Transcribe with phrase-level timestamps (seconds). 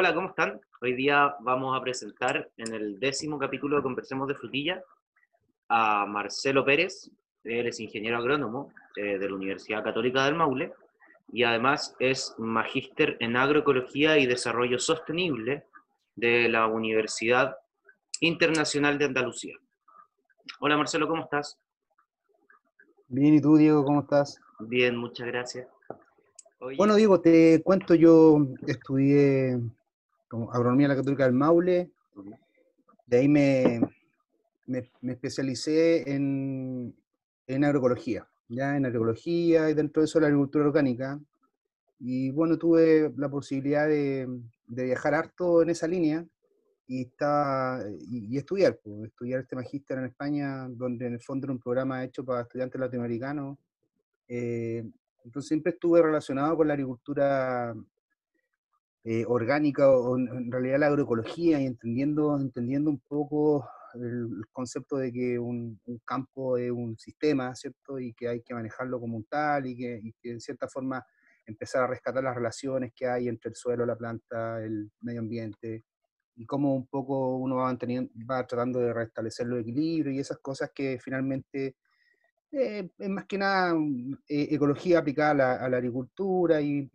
[0.00, 0.60] Hola, ¿cómo están?
[0.80, 4.80] Hoy día vamos a presentar en el décimo capítulo de Conversemos de Frutilla
[5.68, 7.10] a Marcelo Pérez.
[7.42, 10.72] Él es ingeniero agrónomo eh, de la Universidad Católica del Maule
[11.32, 15.64] y además es magíster en agroecología y desarrollo sostenible
[16.14, 17.56] de la Universidad
[18.20, 19.56] Internacional de Andalucía.
[20.60, 21.58] Hola Marcelo, ¿cómo estás?
[23.08, 24.38] Bien, ¿y tú Diego, cómo estás?
[24.60, 25.66] Bien, muchas gracias.
[26.76, 29.58] Bueno, Diego, te cuento, yo estudié
[30.28, 31.90] como agronomía en la Católica del Maule,
[33.06, 33.80] de ahí me,
[34.66, 36.94] me, especialicé en,
[37.46, 41.18] en, agroecología, ya en agroecología y dentro de eso la agricultura orgánica.
[41.98, 44.28] Y bueno, tuve la posibilidad de,
[44.66, 46.24] de viajar harto en esa línea
[46.86, 51.52] y, estaba, y, estudiar, pues, estudiar este magíster en España, donde en el fondo era
[51.52, 53.58] un programa hecho para estudiantes latinoamericanos.
[54.28, 54.84] Eh,
[55.24, 57.74] entonces siempre estuve relacionado con la agricultura
[59.10, 65.10] eh, orgánica o en realidad la agroecología y entendiendo, entendiendo un poco el, concepto de
[65.10, 67.98] que un, campo es un sistema, ¿cierto?
[67.98, 71.02] Y que hay que manejarlo como un tal y que, y que en cierta forma
[71.46, 75.86] empezar a rescatar las relaciones que hay entre el suelo, la planta, el medio ambiente,
[76.36, 77.78] y cómo un poco uno va,
[78.30, 81.76] va tratando de restablecer los equilibrios y esas cosas que finalmente
[82.50, 86.90] eh, es más que nada mm, eh, ecología aplicada a la, agricultura y,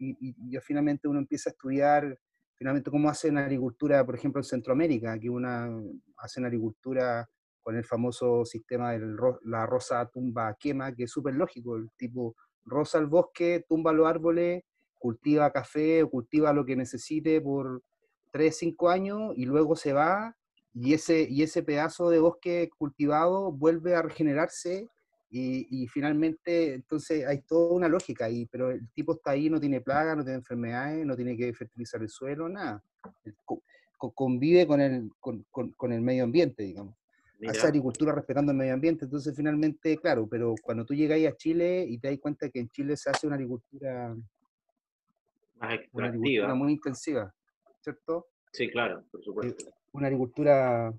[0.62, 2.18] finalmente uno empieza a estudiar
[2.56, 5.70] finalmente cómo hacen agricultura, por ejemplo, en Centroamérica, que una
[6.18, 7.28] hacen agricultura
[7.62, 12.36] con el famoso sistema de la rosa tumba quema, que es súper lógico, el tipo
[12.66, 14.64] rosa al bosque, tumba los árboles,
[14.98, 17.82] cultiva café o cultiva lo que necesite por
[18.32, 20.36] 3, 5 años y luego se va
[20.74, 24.90] y ese, y ese pedazo de bosque cultivado vuelve a regenerarse
[25.36, 29.82] y, finalmente, entonces hay toda una lógica ahí, pero el tipo está ahí, no tiene
[29.82, 32.84] plagas, no tiene enfermedades, no tiene que fertilizar el suelo, nada.
[33.98, 36.96] convive con el, con, con, el medio ambiente, digamos.
[37.48, 41.84] Hace agricultura respetando el medio ambiente, entonces finalmente, claro, pero cuando tú llegas a Chile
[41.90, 44.16] y te das cuenta que en Chile se hace una agricultura,
[45.94, 47.34] una agricultura muy intensiva,
[47.82, 48.28] ¿cierto?
[48.52, 49.66] Sí, claro, por supuesto.
[49.68, 50.94] Eh, una agricultura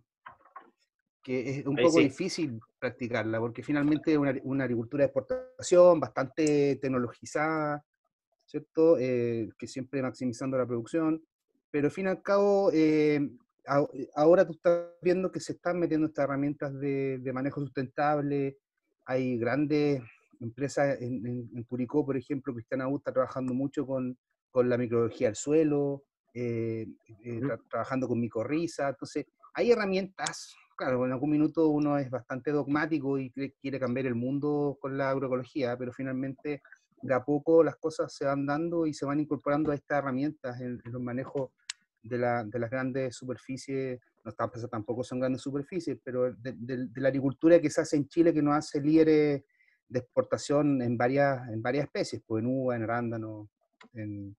[1.24, 7.82] que es un poco difícil practicarla, porque finalmente es una, agricultura de exportación bastante tecnologizada,
[8.44, 8.98] ¿cierto?
[8.98, 11.24] Eh, que siempre maximizando la producción,
[11.70, 13.26] pero al fin y al cabo, eh,
[14.14, 18.58] ahora tú estás viendo que se están metiendo estas herramientas de, manejo sustentable,
[19.06, 20.02] hay grandes
[20.40, 24.18] empresas en, Curicó, por ejemplo, Cristiana U está trabajando mucho con,
[24.50, 26.86] con la microbiología del suelo, eh,
[27.70, 29.24] trabajando con micorriza, entonces
[29.54, 34.78] hay herramientas claro, en algún minuto uno es bastante dogmático y quiere cambiar el mundo
[34.80, 36.62] con la agroecología, pero finalmente
[37.02, 40.60] de a poco las cosas se van dando y se van incorporando a estas herramientas
[40.60, 41.50] en, los manejos
[42.02, 47.60] de, la, de, las grandes superficies, no tampoco son grandes superficies, pero de, la agricultura
[47.60, 49.44] que se hace en Chile, que nos hace líderes
[49.86, 53.50] de exportación en varias, en varias especies, pues en uva, en arándano,
[53.92, 54.34] en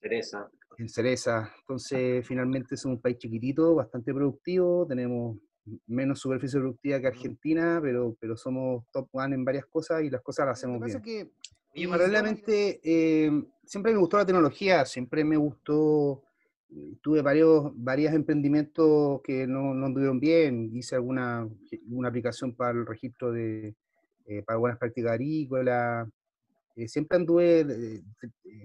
[0.00, 0.50] cereza.
[0.78, 1.52] En cereza.
[1.60, 5.38] Entonces, finalmente somos un país chiquitito, bastante productivo, tenemos
[5.86, 10.22] menos superficie productiva que Argentina, pero, pero somos top one en varias cosas y las
[10.22, 11.00] cosas las hacemos bien.
[11.02, 11.30] Que,
[11.74, 13.30] y paralelamente, eh,
[13.64, 16.22] siempre me gustó la tecnología, siempre me gustó,
[16.70, 21.48] eh, tuve varios varios emprendimientos que no, no anduvieron bien, hice alguna
[21.88, 23.74] una aplicación para el registro de,
[24.26, 26.08] eh, para buenas prácticas agrícolas,
[26.86, 28.02] siempre anduve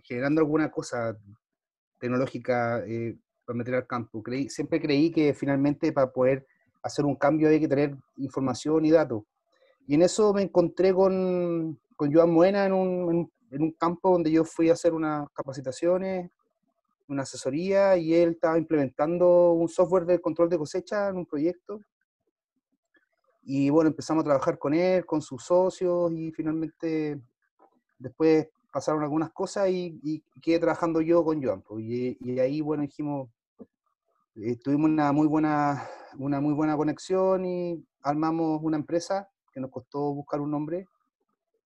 [0.04, 1.18] generando alguna cosa
[2.00, 2.84] tecnológica
[3.46, 4.24] para meter al campo.
[4.24, 6.46] Creí, siempre creí que finalmente para poder
[6.88, 9.24] hacer un cambio hay que tener información y datos.
[9.88, 14.32] Y en eso me encontré con, con Joan Buena en un, en, un, campo donde
[14.32, 16.30] yo fui a hacer unas capacitaciones,
[17.08, 21.80] una asesoría, y él estaba implementando un software de control de cosecha en un proyecto.
[23.44, 27.22] Y bueno, empezamos a trabajar con él, con sus socios, y finalmente
[27.98, 31.62] después pasaron algunas cosas y, y quedé trabajando yo con Joan.
[31.62, 33.30] Pues, y, y ahí, bueno, dijimos,
[34.42, 35.84] eh, tuvimos una muy buena
[36.20, 40.88] una muy buena conexión y armamos una empresa que nos costó buscar un nombre,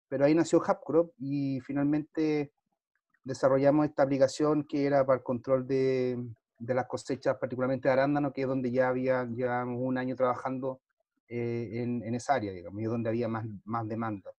[0.09, 2.53] pero ahí nació Hubcrop y finalmente
[3.25, 6.19] desarrollamos esta aplicación que era para el control de,
[6.59, 10.81] de las cosechas, particularmente de arándano, que es donde ya había llevamos un año trabajando
[11.29, 14.31] eh, en, en, esa área, digamos, y donde había más, más demanda.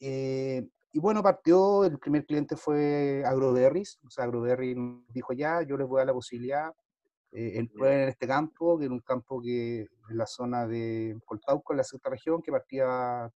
[0.00, 4.74] Eh, y bueno, partió, el primer cliente fue Agroberries, o sea, Agroberry
[5.08, 6.72] dijo ya, yo les voy a dar la posibilidad,
[7.32, 11.78] eh, en este campo, que era un campo que en la zona de Coltauco, en
[11.78, 13.30] la sexta región, que partía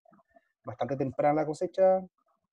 [0.65, 2.00] bastante temprana la cosecha,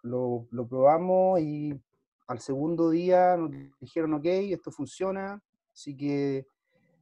[0.01, 1.79] lo, lo, probamos y
[2.27, 5.41] al segundo día nos dijeron, ok, esto funciona,
[5.79, 6.45] Así que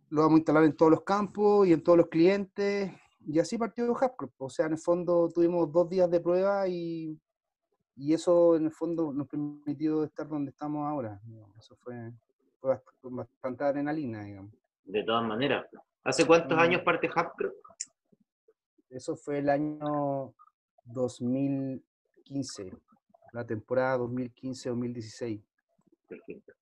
[0.09, 2.91] lo vamos a instalar en todos los campos y en todos los clientes.
[3.25, 4.31] Y así partió Hapcrop.
[4.37, 7.19] O sea, en el fondo tuvimos dos días de prueba y,
[7.95, 11.19] y eso en el fondo nos permitió estar donde estamos ahora.
[11.57, 12.13] Eso fue
[13.57, 14.51] bastante adrenalina, digamos.
[14.85, 15.65] De todas maneras.
[16.03, 17.53] ¿Hace cuántos años parte Hapcrop?
[18.89, 20.33] Eso fue el año
[20.85, 22.71] 2015,
[23.33, 25.43] la temporada 2015-2016.
[26.07, 26.53] Perfecto.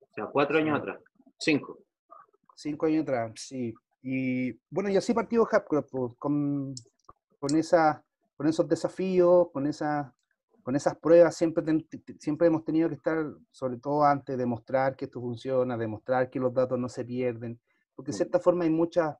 [0.00, 0.98] O sea, cuatro años atrás.
[1.38, 1.78] Cinco.
[2.56, 3.72] Cinco años atrás, sí.
[4.02, 6.74] Y bueno, y así partió Hapcrop, pues, con,
[7.38, 8.04] con, esa,
[8.36, 10.12] con esos desafíos, con, esa,
[10.64, 11.64] con esas pruebas, siempre,
[12.18, 16.40] siempre hemos tenido que estar, sobre todo antes, de mostrar que esto funciona, demostrar que
[16.40, 17.60] los datos no se pierden,
[17.94, 18.18] porque de mm.
[18.18, 19.16] cierta forma hay, muchas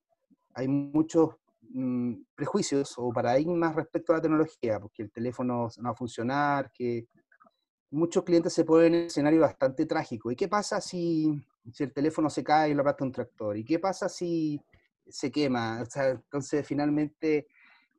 [0.54, 1.36] hay muchos
[1.70, 6.72] mm, prejuicios o paradigmas respecto a la tecnología, porque el teléfono no va a funcionar,
[6.72, 7.06] que
[7.90, 10.32] muchos clientes se ponen en un escenario bastante trágico.
[10.32, 11.40] ¿Y qué pasa si
[11.72, 13.56] si el teléfono se cae y lo aplasta un tractor?
[13.56, 14.60] ¿Y qué pasa si
[15.08, 15.80] se quema?
[15.82, 17.48] O sea, entonces finalmente,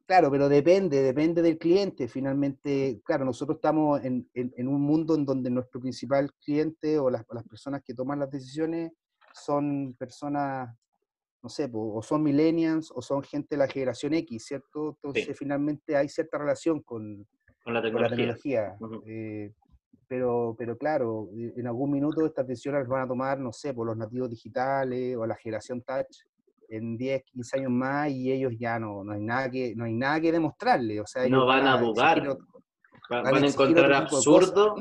[0.05, 2.07] claro, pero depende, depende del cliente.
[2.07, 7.25] Finalmente, claro, nosotros estamos en, en, un mundo en donde nuestro principal cliente o las,
[7.29, 8.91] las, personas que toman las decisiones
[9.33, 10.75] son personas,
[11.41, 14.97] no sé, o son millennials o son gente de la generación X, ¿cierto?
[15.01, 17.27] Entonces finalmente hay cierta relación con,
[17.63, 18.77] con la tecnología.
[19.05, 19.53] Eh,
[20.07, 23.87] pero, pero claro, e, en algún minuto estas decisiones van a tomar, no sé, por
[23.87, 26.23] los nativos digitales o la generación touch
[26.69, 29.93] en 10, 15 años más y ellos ya no, no, hay, nada que, no hay
[29.93, 31.01] nada que demostrarle.
[31.01, 32.37] O sea, no van, a dudar.
[33.09, 34.75] van, a encontrar absurdo.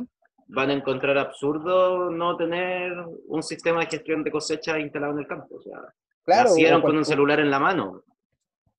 [0.47, 2.93] Van a encontrar absurdo no tener
[3.29, 5.57] un sistema de gestión de cosecha instalado en el campo.
[5.57, 5.79] O sea,
[6.23, 8.03] claro, nacieron con un celular en la mano.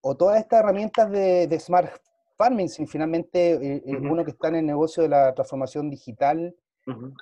[0.01, 1.91] O todas estas herramientas de, de smart
[2.37, 6.55] farming, finalmente eh, eh, uno que está en el negocio de la transformación digital,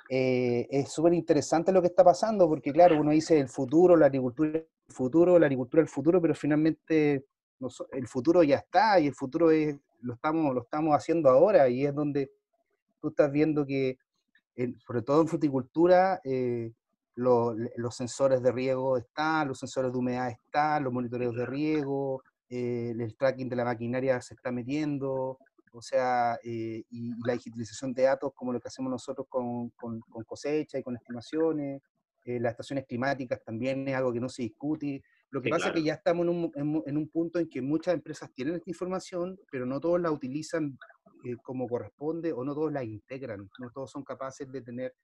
[0.08, 4.06] eh, es súper interesante lo que está pasando, porque claro, uno dice el futuro, la
[4.06, 7.26] agricultura, el futuro, la agricultura, el futuro, pero finalmente
[7.92, 11.86] el futuro ya está y el futuro es, lo, estamos, lo estamos haciendo ahora y
[11.86, 12.30] es donde
[13.00, 13.98] tú estás viendo que,
[14.86, 16.20] sobre todo en fruticultura,
[17.14, 22.94] los sensores de riego están, los sensores de humedad están, los monitoreos de riego, eh,
[22.96, 25.38] el tracking de la maquinaria se está metiendo,
[25.74, 30.00] o sea, eh, y, la digitalización de datos como lo que hacemos nosotros con, con,
[30.26, 31.82] cosecha y con estimaciones,
[32.24, 35.02] eh, las estaciones climáticas también es algo que no se discute.
[35.30, 37.94] Lo que pasa es que ya estamos en un, en, un, punto en que muchas
[37.94, 40.78] empresas tienen esta información, pero no todos la utilizan
[41.42, 44.94] como corresponde o no todos la integran, no todos son capaces de tener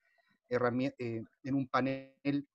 [0.49, 2.47] herramientas en un panel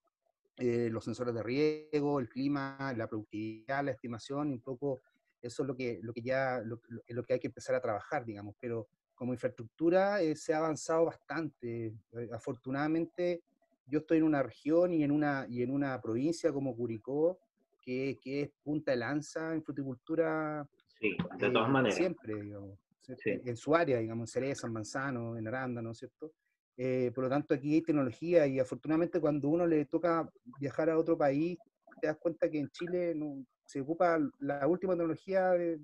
[0.57, 5.01] eh, los sensores de riego, el clima, la productividad, la estimación, un poco
[5.45, 8.25] eso es lo que, lo que ya lo, lo que hay que empezar a trabajar,
[8.25, 11.87] digamos, pero como infraestructura eh, se ha avanzado bastante.
[11.87, 13.43] Eh, afortunadamente,
[13.87, 17.39] yo estoy en una región y en una, y en una provincia como Curicó,
[17.81, 20.67] que, que es punta de lanza en fruticultura.
[20.99, 21.95] Sí, de todas maneras.
[21.95, 22.79] Siempre, digamos.
[23.25, 26.33] En su área, digamos, en Cereza, en Manzano, en Aranda, ¿no es cierto?
[26.75, 30.27] Eh, por lo tanto, aquí hay tecnología y afortunadamente cuando uno le toca
[30.59, 31.57] viajar a otro país,
[31.99, 35.79] te das cuenta que en Chile no, se ocupa la última tecnología de,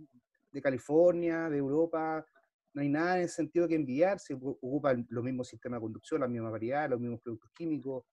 [0.62, 2.26] California, de Europa,
[2.74, 6.22] no hay nada en ese sentido que enviar, se ocupa los mismos sistemas de conducción,
[6.22, 8.04] la misma variedad, los mismos productos químicos.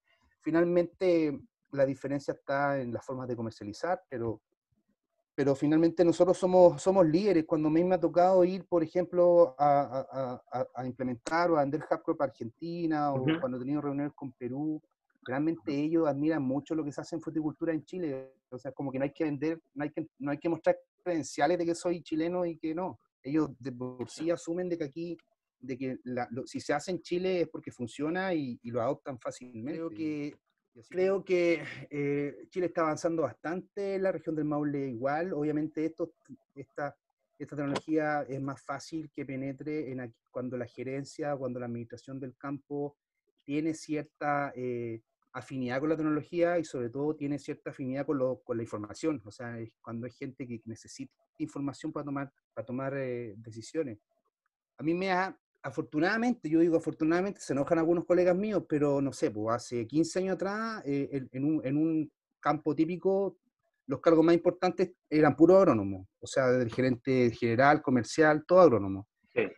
[0.40, 1.38] Finalmente,
[1.72, 4.40] la diferencia está en las formas de comercializar, pero
[5.38, 7.44] pero finalmente nosotros somos, somos líderes.
[7.44, 10.40] Cuando a mí me ha tocado ir, por ejemplo, a,
[10.74, 14.82] a, implementar o a vender Hapcrop Argentina, o cuando he tenido reuniones con Perú,
[15.28, 18.34] realmente ellos admiran mucho lo que se hace en fruticultura en Chile.
[18.50, 20.78] O sea, como que no hay que vender, no hay que, no hay que mostrar
[21.02, 22.98] credenciales de que soy chileno y que no.
[23.22, 25.18] Ellos de por sí asumen de que aquí,
[25.60, 25.98] de que
[26.46, 29.78] si se hace en Chile es porque funciona y, y lo adoptan fácilmente.
[29.78, 30.34] Creo que
[30.88, 35.32] Creo que eh, Chile está avanzando bastante, la región del Maule igual.
[35.32, 36.12] Obviamente esto,
[36.54, 36.96] esta,
[37.38, 42.36] esta tecnología es más fácil que penetre en cuando la gerencia, cuando la administración del
[42.36, 42.96] campo
[43.42, 45.02] tiene cierta eh,
[45.38, 49.20] afinidad con la tecnología y sobre todo tiene cierta afinidad con, lo, con la información.
[49.24, 53.98] O sea, cuando hay gente que necesita información para tomar, para tomar eh, decisiones.
[54.76, 59.12] A mí me ha, afortunadamente, yo digo afortunadamente, se enojan algunos colegas míos, pero no
[59.12, 63.36] sé, pues hace 15 años atrás, eh, en, un, en, un, campo típico,
[63.86, 69.08] los cargos más importantes eran puro agrónomos, o sea, del gerente general, comercial, todo agrónomo.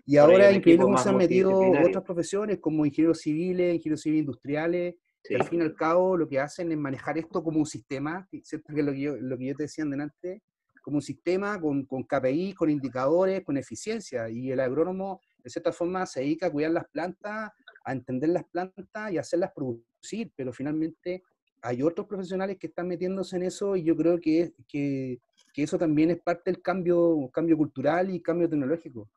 [0.06, 4.94] y ahora increíble cómo se han metido otras profesiones como ingenieros civiles, ingenieros civiles industriales,
[5.22, 8.28] que al fin y al cabo lo que hacen es manejar esto como un sistema,
[8.42, 8.74] ¿cierto?
[8.74, 10.42] que lo que yo, lo que yo te decía antes,
[10.82, 15.72] como un sistema con, con KPI, con indicadores, con eficiencia, y el agrónomo de cierta
[15.72, 17.50] forma se dedica a cuidar las plantas,
[17.84, 21.22] a entender las plantas y hacerlas producir, pero finalmente
[21.62, 25.18] hay otros profesionales que están metiéndose en eso y yo creo que, que,
[25.52, 29.08] que eso también es parte del cambio, cambio cultural y cambio tecnológico.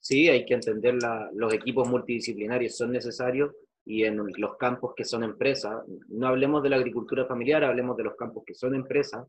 [0.00, 3.54] Sí, hay que entender la, los equipos multidisciplinarios son necesarios
[3.86, 8.04] y en los campos que son empresas, no hablemos de la agricultura familiar, hablemos de
[8.04, 9.26] los campos que son empresas,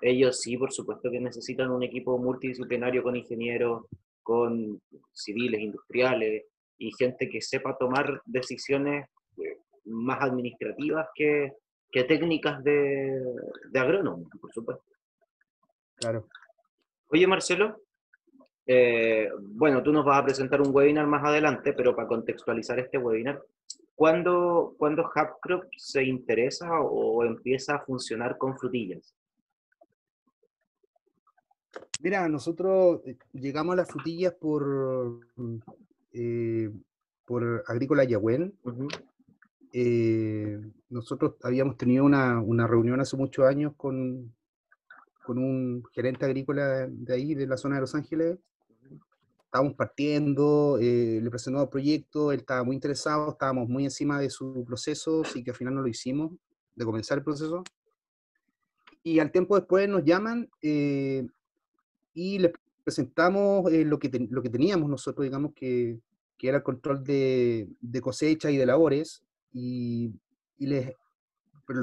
[0.00, 3.84] ellos sí, por supuesto que necesitan un equipo multidisciplinario con ingenieros,
[4.22, 4.80] con
[5.12, 6.44] civiles, industriales
[6.78, 11.52] y gente que sepa tomar decisiones eh, más administrativas que,
[11.90, 13.22] que técnicas de,
[13.70, 14.84] de agrónomo, por supuesto.
[15.96, 16.26] Claro.
[17.10, 17.82] Oye, Marcelo,
[18.66, 22.98] eh, bueno, tú nos vas a presentar un webinar más adelante, pero para contextualizar este
[22.98, 23.42] webinar,
[24.00, 29.14] ¿cuándo, ¿cuándo Hapcrop se interesa o empieza a funcionar con frutillas?
[32.02, 35.20] Mira, nosotros eh, llegamos a las frutillas por,
[36.14, 36.70] eh,
[37.26, 38.54] por Agrícola Yahuen.
[40.88, 44.34] nosotros habíamos tenido una, una, reunión hace muchos años con,
[45.26, 48.38] con un gerente agrícola de ahí, de la zona de Los Ángeles.
[49.50, 54.30] Estábamos partiendo, eh, le presentamos el proyecto, él estaba muy interesado, estábamos muy encima de
[54.30, 56.30] su proceso, y que al final no lo hicimos,
[56.76, 57.64] de comenzar el proceso.
[59.02, 61.26] Y al tiempo después nos llaman eh,
[62.14, 62.52] y le
[62.84, 65.98] presentamos eh, lo, que lo que teníamos nosotros, digamos, que,
[66.38, 70.12] que era el control de, de, cosecha y de labores, y,
[70.58, 70.94] y les,
[71.66, 71.82] pero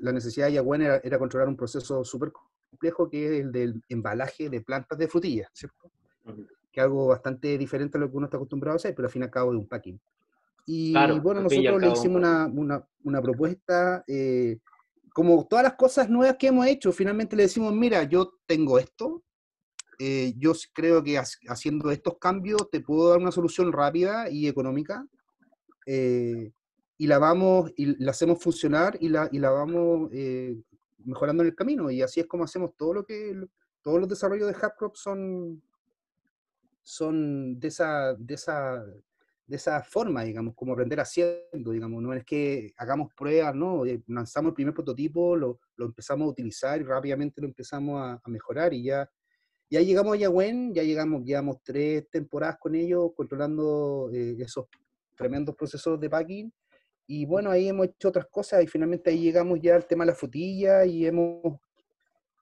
[0.00, 3.84] la necesidad de Yagüen era, era, controlar un proceso súper complejo que es el del
[3.88, 5.92] embalaje de plantas de frutillas, ¿cierto?
[6.78, 9.12] Que es algo bastante diferente a lo que uno está acostumbrado a hacer, pero al
[9.12, 10.00] fin y al cabo de un packing.
[10.64, 14.58] Y bueno, nosotros le hicimos una, una, una propuesta, eh,
[15.12, 19.24] como todas las cosas nuevas que hemos hecho, finalmente le decimos, mira, yo tengo esto,
[19.98, 25.04] eh, yo creo que haciendo estos cambios te puedo dar una solución rápida y económica,
[25.84, 26.52] eh,
[26.96, 30.10] y la vamos, y la hacemos funcionar y la, y la vamos
[31.04, 31.90] mejorando en el camino.
[31.90, 33.34] Y así es como hacemos todo lo que,
[33.82, 35.60] todos los desarrollos de HubCrop son,
[36.88, 38.82] son de esa, de esa,
[39.46, 44.02] de esa forma, digamos, como aprender haciendo, digamos, no es que hagamos pruebas, no, eh,
[44.06, 48.72] lanzamos el primer prototipo, lo, lo empezamos a utilizar y rápidamente lo empezamos a, mejorar
[48.72, 49.06] y ya,
[49.68, 54.64] ya llegamos a Yahwen, ya llegamos, llevamos tres temporadas con ellos, controlando eh, esos
[55.14, 56.50] tremendos procesos de packing
[57.06, 60.12] y bueno, ahí hemos hecho otras cosas y finalmente ahí llegamos ya al tema de
[60.12, 61.60] la frutilla y hemos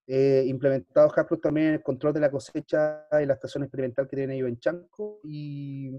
[0.07, 4.37] eh, implementado Hapros también el control de la cosecha y la estación experimental que tienen
[4.37, 5.97] ellos en Chanco y,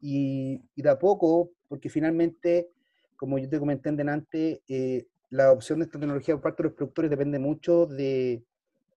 [0.00, 2.70] y, de a poco, porque finalmente,
[3.16, 6.68] como yo te comenté en delante, eh, la adopción de esta tecnología por parte de
[6.68, 8.44] los productores depende mucho de,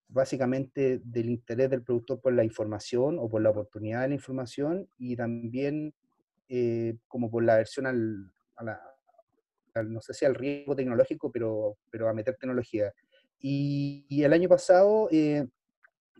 [0.09, 4.87] básicamente, del interés del productor por la información o por la oportunidad de la información
[4.97, 5.93] y también
[6.49, 8.31] eh, como por la versión al,
[9.87, 12.93] no sé si al riesgo tecnológico, pero, pero a meter tecnología.
[13.39, 15.47] Y, el año pasado eh,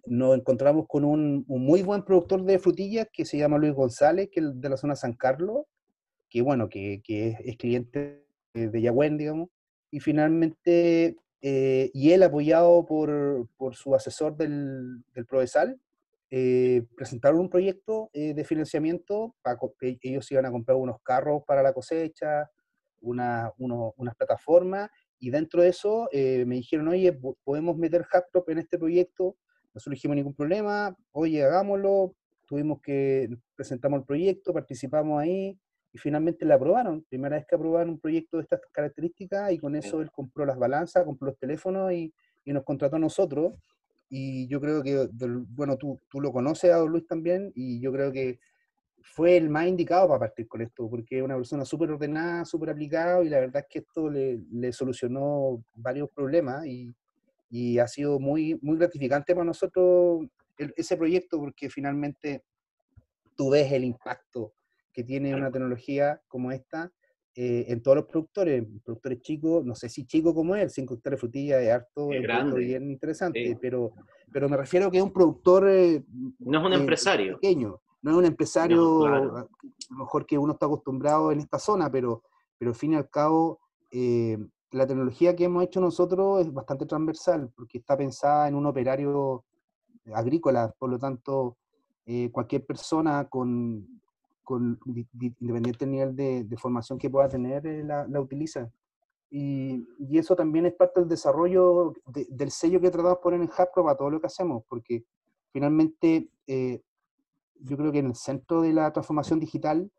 [0.06, 4.40] nos encontramos con un, muy buen productor de frutillas que se llama Luis González, que
[4.40, 5.66] es de la zona San Carlos,
[6.30, 9.50] que bueno, que, es, cliente de Yahuen, digamos,
[9.92, 15.80] y finalmente, eh, y él apoyado por, por su asesor del, del Provesal,
[16.32, 21.74] eh, presentaron un proyecto de financiamiento, para, ellos iban a comprar unos carros para la
[21.74, 22.50] cosecha,
[23.02, 28.60] una, unas plataformas, y dentro de eso eh, me dijeron, oye, podemos meter Haptop en
[28.60, 29.36] este proyecto,
[29.74, 32.16] no surgimos ningún problema, oye, hagámoslo,
[32.48, 35.60] tuvimos que, presentamos el proyecto, participamos ahí,
[35.92, 39.76] y finalmente la aprobaron, primera vez que aprobaron un proyecto de estas características, y con
[39.76, 42.14] eso él compró las balanzas, compró los teléfonos y,
[42.46, 43.54] y nos contrató a nosotros,
[44.10, 45.08] y yo creo que,
[45.50, 48.40] bueno, tú, tú lo conoces a Don Luis también, y yo creo que
[49.02, 52.72] fue el más indicado para partir con esto, porque es una persona súper ordenada, súper
[52.72, 56.94] aplicada, y la verdad es que esto le, le solucionó varios problemas, y,
[57.50, 60.28] y, ha sido muy, muy gratificante para nosotros
[60.58, 62.44] ese proyecto, porque finalmente
[63.36, 64.54] tú ves el impacto
[64.92, 66.92] que tiene una tecnología como esta
[67.36, 71.18] eh, en todos los productores, productores chicos, no sé si chico como él, 5 hectáreas
[71.18, 73.94] de frutilla es harto, es bien interesante, pero,
[74.34, 75.70] pero me refiero a que es un productor...
[75.70, 76.04] Eh,
[76.40, 77.40] no es un eh, empresario.
[77.40, 79.50] Pequeño, no es un empresario, a lo
[79.90, 82.24] mejor que uno está acostumbrado en esta zona, pero,
[82.58, 83.60] pero al fin y al cabo,
[83.92, 89.44] la tecnología que hemos hecho nosotros es bastante transversal, porque está pensada en un operario
[90.14, 91.58] agrícola, por lo tanto,
[92.32, 94.00] cualquier persona con,
[94.50, 94.80] con
[95.40, 98.68] independiente del nivel de, formación que pueda tener, eh, la, utiliza.
[99.30, 103.50] Y, y, eso también es parte del desarrollo del sello que tratamos de poner en
[103.56, 105.06] Hapro para todo lo que hacemos, porque
[105.54, 106.82] finalmente eh,
[107.60, 109.92] yo creo que en el centro de la transformación digital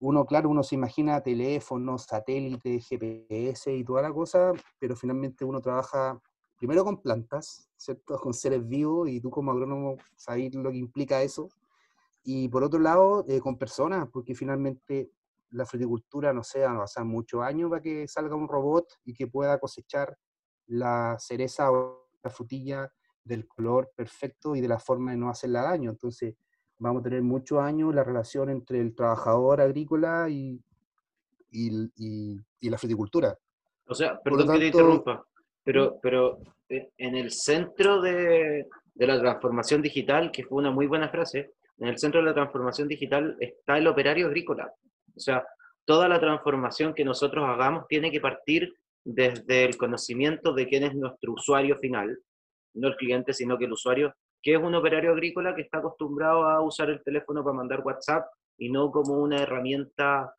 [0.00, 5.60] uno, claro, uno se imagina teléfonos, satélites, GPS y toda la cosa, pero finalmente uno
[5.60, 6.20] trabaja
[6.56, 8.16] primero con plantas, ¿cierto?
[8.18, 11.48] Con seres vivos y tú como agrónomo sabes lo que implica eso.
[12.22, 15.10] Y por otro lado, eh, con personas, porque finalmente
[15.50, 19.14] la fruticultura, no sé, va a pasar muchos años para que salga un robot y
[19.14, 20.16] que pueda cosechar
[20.66, 22.92] la cereza o la frutilla
[23.24, 25.90] del color perfecto y de la forma de no hacerla daño.
[25.90, 26.34] Entonces,
[26.78, 30.60] vamos a tener muchos años la relación entre el trabajador agrícola y,
[31.50, 33.36] y, y, la fruticultura.
[33.86, 35.26] O sea, perdón que te interrumpa,
[35.64, 40.86] pero, pero eh, en el centro de, de la transformación digital, que fue una muy
[40.86, 44.72] buena frase, en el centro de la transformación digital está el operario agrícola.
[45.16, 45.44] O sea,
[45.84, 50.94] toda la transformación que nosotros hagamos tiene que partir desde el conocimiento de quién es
[50.94, 52.18] nuestro usuario final,
[52.74, 56.44] no el cliente, sino que el usuario que es un operario agrícola que está acostumbrado
[56.44, 58.26] a usar el teléfono para mandar WhatsApp
[58.56, 60.34] y no como una herramienta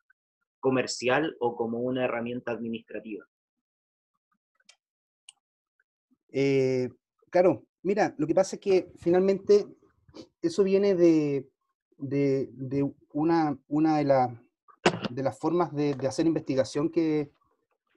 [0.58, 3.24] comercial o como una herramienta administrativa.
[6.32, 6.88] Eh,
[7.30, 9.66] claro, mira, lo que pasa es que finalmente
[10.42, 11.48] eso viene de,
[13.12, 14.04] una, una de,
[15.10, 17.32] de, las formas de, hacer investigación que,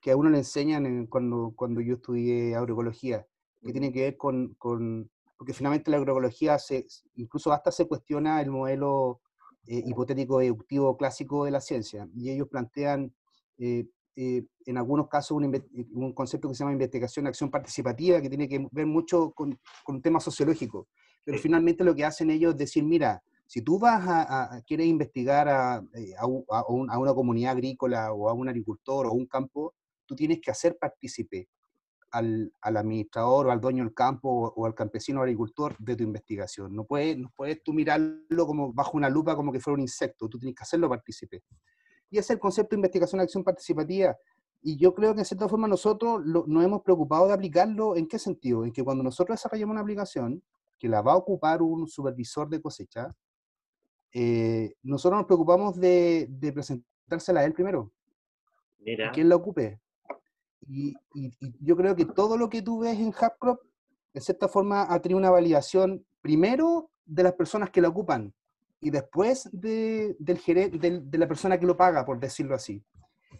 [0.05, 3.25] a uno le enseñan cuando, cuando yo estudié agroecología,
[3.61, 6.85] que tiene que ver con, porque finalmente la agroecología se,
[7.15, 9.21] incluso hasta se cuestiona el modelo
[9.67, 13.13] eh, hipotético deductivo clásico de la ciencia, y ellos plantean
[13.57, 13.85] eh,
[14.15, 18.67] eh, en algunos casos un, concepto que se llama investigación acción participativa, que tiene que
[18.71, 20.87] ver mucho con, con un tema sociológico,
[21.23, 25.47] pero finalmente lo que hacen ellos es decir, mira, si tú vas a, quieres investigar
[25.47, 29.73] a, a, una comunidad agrícola o a un agricultor o a un campo,
[30.05, 31.49] tú tienes que hacer partícipe
[32.13, 36.75] al, administrador o al dueño del campo o, al campesino o agricultor de tu investigación.
[36.75, 40.29] No puedes, no puedes tú mirarlo como bajo una lupa como que fuera un insecto,
[40.29, 41.43] tú tienes que hacerlo partícipe.
[42.09, 44.15] Y ese es el concepto de investigación acción participativa.
[44.61, 47.95] Y yo creo que en cierta forma nosotros nos hemos preocupado de aplicarlo.
[47.95, 48.63] ¿En qué sentido?
[48.63, 50.41] En que cuando nosotros desarrollamos una aplicación
[50.77, 53.07] que la va a ocupar un supervisor de cosecha,
[54.13, 57.91] eh, nosotros nos preocupamos de, de presentársela a él primero.
[58.77, 59.11] Mira.
[59.11, 59.81] Que él la ocupe.
[60.67, 60.95] Y,
[61.59, 63.61] yo creo que todo lo que tú ves en HubCrop,
[64.13, 68.33] de cierta forma, ha tenido una validación primero de las personas que la ocupan
[68.79, 72.83] y después de, del gerente, de la persona que lo paga, por decirlo así.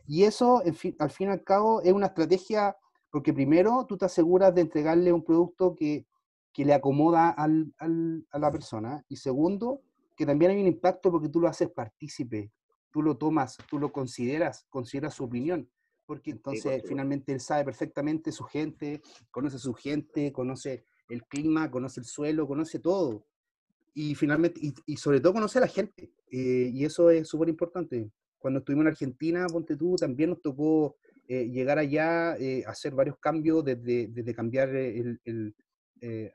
[0.08, 0.62] Y eso,
[1.00, 2.76] al fin y al cabo, es una estrategia
[3.12, 6.08] porque primero tú te aseguras de entregarle un producto que,
[6.52, 9.82] que le acomoda al, al, a la persona y segundo,
[10.16, 12.52] que también hay un impacto porque tú lo haces partícipe,
[12.92, 15.70] tú lo tomas, tú lo consideras, consideras su opinión
[16.06, 22.00] porque entonces finalmente él sabe perfectamente su gente, conoce su gente, conoce el clima, conoce
[22.02, 23.26] el suelo, conoce todo.
[23.94, 26.12] Y finalmente, y, sobre todo conoce a la gente.
[26.32, 28.10] Eh, y eso es súper importante.
[28.40, 33.18] Cuando estuvimos en Argentina, ponte tú, también nos tocó eh, llegar allá, eh, hacer varios
[33.20, 35.56] cambios, desde, desde cambiar el, el,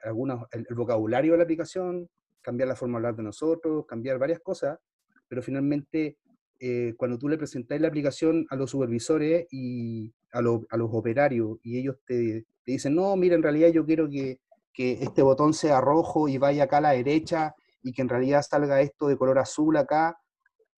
[0.04, 2.08] algunos, el, vocabulario de la aplicación,
[2.40, 4.78] cambiar la forma de hablar de nosotros, cambiar varias cosas,
[5.26, 6.16] pero finalmente
[6.60, 11.78] eh, cuando tú le presentas la aplicación a los supervisores y a, los operarios y
[11.78, 14.40] ellos te, dicen, no, mira, en realidad yo quiero que,
[14.74, 18.80] este botón sea rojo y vaya acá a la derecha y que en realidad salga
[18.80, 20.16] esto de color azul acá.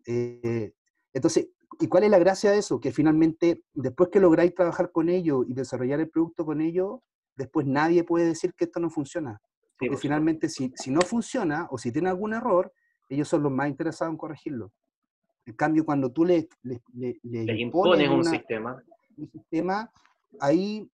[0.06, 0.72] Eh,
[1.12, 2.80] entonces, ¿y cuál es la gracia de eso?
[2.80, 7.00] Que finalmente, después que lográis trabajar con ellos y desarrollar el producto con ellos,
[7.36, 9.38] después nadie puede decir que esto no funciona.
[9.78, 12.72] Porque finalmente, si, si no funciona o si tiene algún error,
[13.10, 14.72] ellos son los más interesados en corregirlo.
[15.50, 18.80] En cambio, cuando tú le, le, impones, un sistema,
[19.16, 19.90] un sistema,
[20.38, 20.88] ahí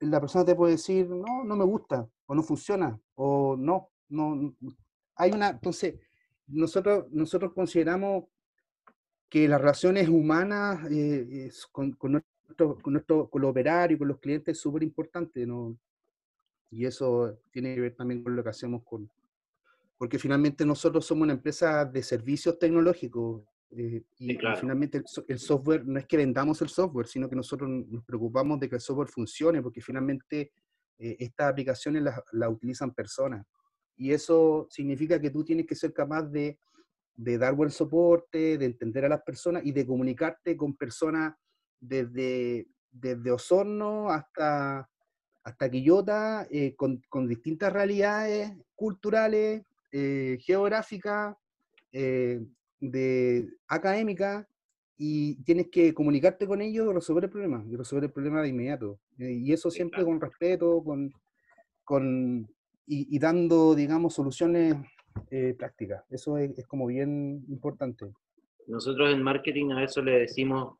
[0.00, 4.56] la persona te puede decir, no, no me gusta, o no funciona, o no, no.
[5.14, 6.00] Hay una, entonces,
[6.48, 8.24] nosotros, nosotros consideramos
[9.28, 14.18] que las relaciones humanas eh, con, con, nuestro, con, nuestro, con los operarios, con los
[14.18, 15.78] clientes, es súper importante, ¿no?
[16.72, 19.08] Y eso tiene que ver también con lo que hacemos con...
[19.96, 25.98] Porque finalmente nosotros somos una empresa de servicios tecnológicos eh, y, finalmente el, software, no
[25.98, 29.62] es que vendamos el software, sino que nosotros nos preocupamos de que el software funcione,
[29.62, 30.52] porque finalmente
[30.98, 33.46] eh, estas aplicaciones las, utilizan personas.
[33.96, 36.58] Y eso significa que tú tienes que ser capaz de,
[37.14, 41.34] de, dar buen soporte, de entender a las personas y de comunicarte con personas
[41.80, 44.86] desde, desde Osorno hasta,
[45.44, 51.36] hasta Quillota, eh, con, con, distintas realidades culturales, geográficas,
[52.82, 54.46] de académica
[54.98, 58.48] y tienes que comunicarte con ellos y resolver el problema, y resolver el problema de
[58.48, 58.98] inmediato.
[59.18, 61.12] Eh, y eso siempre con respeto, con,
[61.84, 62.48] con
[62.86, 64.76] y, dando, digamos, soluciones
[65.30, 66.04] eh, prácticas.
[66.10, 68.06] Eso es, como bien importante.
[68.66, 70.76] Nosotros en marketing a eso le decimos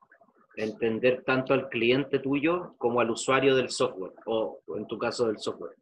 [0.57, 5.39] entender tanto al cliente tuyo como al usuario del software, o, en tu caso del
[5.39, 5.77] software.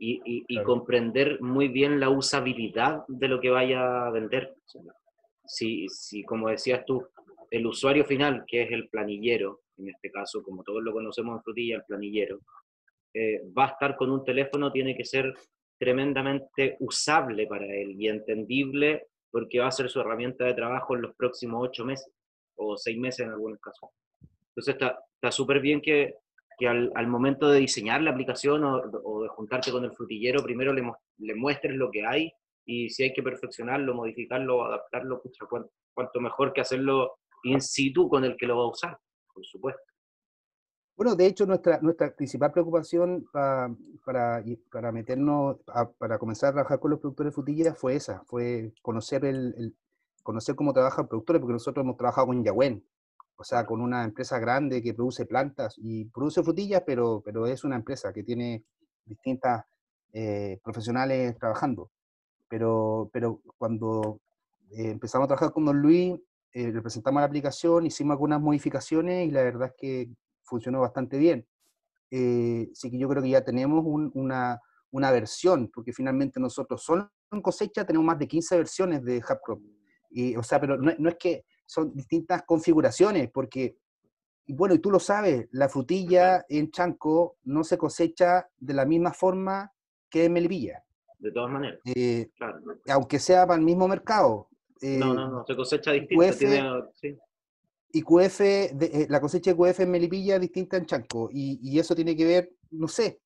[0.00, 4.54] Y, y, comprender muy bien la usabilidad de lo que vaya a vender.
[5.48, 7.04] Si, si, como decías tú,
[7.50, 11.42] el usuario final, que es el planillero, en este caso, como todos lo conocemos en
[11.42, 12.40] Frutilla, el planillero,
[13.14, 15.32] eh, va a estar con un teléfono, tiene que ser
[15.78, 21.02] tremendamente usable para él y entendible porque va a ser su herramienta de trabajo en
[21.02, 22.12] los próximos ocho meses
[22.56, 23.90] o seis meses en algunos casos.
[24.48, 26.14] Entonces está súper bien que,
[26.58, 31.34] que al, momento de diseñar la aplicación o, de juntarte con el frutillero, primero le,
[31.36, 32.32] muestres lo que hay
[32.68, 35.46] y si hay que perfeccionarlo, modificarlo, adaptarlo, pucha,
[35.94, 38.98] cuánto mejor que hacerlo in situ con el que lo va a usar,
[39.32, 39.80] por supuesto.
[40.94, 45.56] Bueno, de hecho, nuestra, nuestra principal preocupación para, para, para meternos,
[45.96, 49.74] para comenzar a trabajar con los productores de frutillas fue esa, fue conocer, el,
[50.22, 52.82] conocer cómo trabajan productores, porque nosotros hemos trabajado con Yahweh,
[53.36, 57.64] o sea, con una empresa grande que produce plantas y produce frutillas, pero, pero es
[57.64, 58.62] una empresa que tiene
[59.06, 59.64] distintas
[60.12, 61.90] eh, profesionales trabajando.
[62.48, 64.20] Pero, pero cuando
[64.70, 66.18] eh, empezamos a trabajar con Don Luis,
[66.52, 70.10] eh, representamos la aplicación, hicimos algunas modificaciones y la verdad es que
[70.42, 71.46] funcionó bastante bien.
[72.10, 73.84] Eh, así que yo creo que ya tenemos
[74.14, 79.18] una, una, versión, porque finalmente nosotros solo en cosecha tenemos más de 15 versiones de
[79.18, 79.60] HubCrop.
[80.10, 83.76] Y, o sea, pero no, no, es que son distintas configuraciones, porque,
[84.46, 88.86] y bueno, y tú lo sabes, la frutilla en Chanco no se cosecha de la
[88.86, 89.70] misma forma
[90.08, 90.82] que en Melipilla.
[91.18, 91.80] De todas maneras.
[91.84, 92.60] Eh, claro.
[92.88, 94.48] Aunque sea para el mismo mercado.
[94.80, 96.24] Eh, no, no, no, se cosecha distinto.
[96.38, 96.62] tiene,
[96.94, 97.18] sí
[97.92, 101.78] y QF, eh, la cosecha de QF en Melipilla es distinta en Chanco, y, y
[101.78, 103.20] eso tiene que ver, no sé,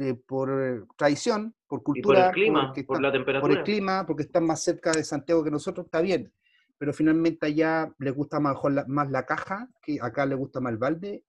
[0.00, 2.30] eh, por tradición, por cultura.
[2.30, 3.40] por el clima, por la temperatura.
[3.40, 6.32] Por el clima, porque están más cerca de Santiago que nosotros, está bien.
[6.78, 10.72] Pero finalmente allá le gusta más la, más la caja, que acá le gusta más
[10.72, 11.24] el balde.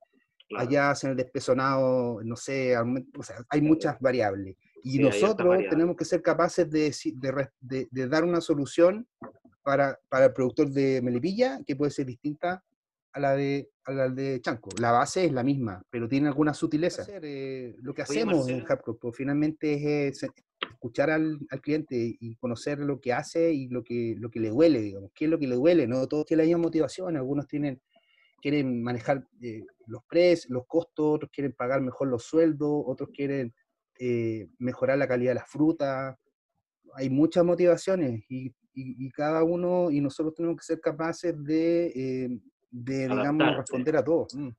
[0.58, 4.56] Allá hacen el despesonado, no sé, o sea, hay muchas variables.
[4.84, 9.08] Y nosotros tenemos que ser capaces de, de, de, de, dar una solución
[9.64, 12.64] para, para el productor de Melipilla, que puede ser distinta
[13.14, 14.70] a la de, a la de Chanco.
[14.80, 17.10] La base es la misma, pero tiene algunas sutilezas.
[17.10, 20.24] Eh, lo que hacemos en Hapco, pues, finalmente es
[20.72, 24.50] escuchar al, al, cliente y conocer lo que hace y lo que, lo que le
[24.50, 25.12] duele, digamos.
[25.14, 25.88] ¿Qué es lo que le duele?
[25.88, 27.82] No todos tienen la misma motivación, algunos tienen
[28.44, 33.54] quieren manejar eh, los precios, los costos, otros quieren pagar mejor los sueldos, otros quieren
[34.00, 36.16] eh, mejorar la calidad de las frutas.
[36.96, 42.30] Hay muchas motivaciones y y, cada uno, y nosotros tenemos que ser capaces de, eh,
[42.72, 44.34] de digamos, responder a todos.
[44.36, 44.50] Mm.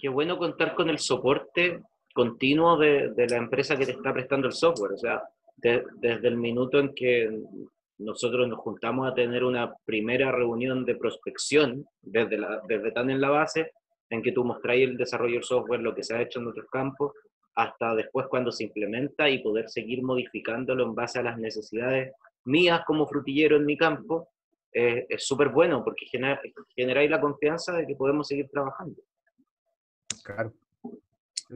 [0.00, 4.46] Qué bueno contar con el soporte continuo de, de, la empresa que te está prestando
[4.46, 4.92] el software.
[4.92, 5.22] O sea,
[5.56, 7.42] desde el minuto en que
[7.98, 13.20] nosotros nos juntamos a tener una primera reunión de prospección, desde, la, desde tan en
[13.20, 13.72] la base,
[14.10, 16.66] en que tú mostráis el desarrollo del software, lo que se ha hecho en otros
[16.70, 17.12] campos,
[17.54, 22.12] hasta después cuando se implementa y poder seguir modificándolo en base a las necesidades
[22.44, 24.28] mías como frutillero en mi campo,
[24.72, 26.40] eh, es súper bueno porque genera,
[26.74, 29.00] generáis la confianza de que podemos seguir trabajando.
[30.22, 30.52] Claro.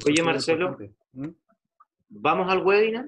[0.06, 0.76] Oye, Marcelo,
[1.12, 1.28] ¿Mm?
[2.08, 3.06] ¿vamos al webinar?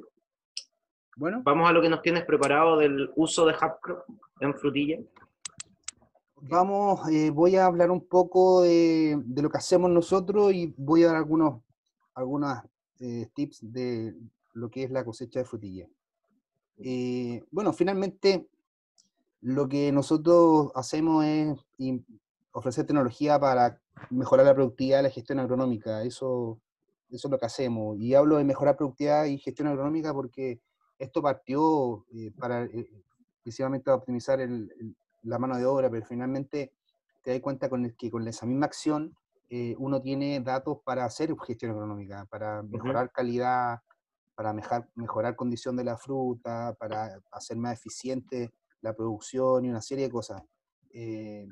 [1.17, 1.43] Bueno.
[1.43, 4.05] ¿Vamos a lo que nos tienes preparado del uso de Hubcrop
[4.41, 4.99] en frutilla?
[6.43, 11.03] Vamos, eh, voy a hablar un poco de, de, lo que hacemos nosotros y voy
[11.03, 11.63] a dar algunos
[12.17, 12.65] algunas
[13.01, 14.15] eh, tips de
[14.55, 15.89] lo que es la cosecha de frutilla.
[16.79, 18.49] Eh, bueno, finalmente
[19.41, 21.59] lo que nosotros hacemos es
[22.53, 23.81] ofrecer tecnología para
[24.11, 26.03] mejorar la productividad y la gestión agronómica.
[26.03, 26.59] Eso,
[27.11, 27.99] eso es lo que hacemos.
[27.99, 30.61] Y hablo de mejorar productividad y gestión agronómica porque
[30.99, 32.91] esto partió eh, para eh,
[33.43, 34.39] precisamente optimizar
[35.23, 36.73] la mano de obra, pero finalmente
[37.23, 39.15] te das cuenta con que con esa misma acción
[39.79, 43.81] uno tiene datos para hacer gestión agronómica, para mejorar calidad,
[44.35, 49.81] para mejorar, mejorar condición de la fruta, para hacer más eficiente la producción y una
[49.81, 50.43] serie de cosas.
[50.91, 51.49] Eh,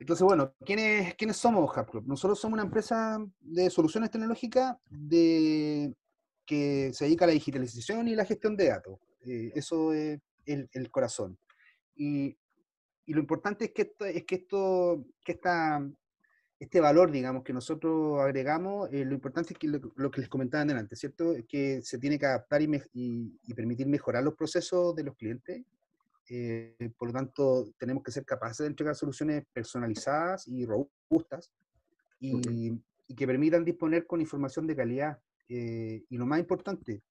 [0.00, 2.06] entonces, bueno, ¿quiénes, ¿quiénes somos HubClub?
[2.06, 5.94] Nosotros somos una empresa de soluciones tecnológicas de,
[6.46, 8.98] que se dedica a la digitalización y la gestión de datos.
[9.20, 11.38] Eh, eso es el, el corazón.
[11.94, 12.36] Y,
[13.06, 15.80] y, lo importante es que esto, es que esto, que esta,
[16.58, 20.64] este valor, digamos, que nosotros agregamos, eh, lo importante es que lo, que les comentaba
[20.64, 21.34] delante, ¿cierto?
[21.48, 25.62] Que se tiene que adaptar y, y, permitir mejorar los procesos de los clientes.
[26.30, 31.50] Eh, por lo tanto, tenemos que ser capaces de entregar soluciones personalizadas y robustas
[32.20, 32.72] y,
[33.08, 35.18] y que permitan disponer con información de calidad.
[35.48, 37.02] Eh, y lo más importante,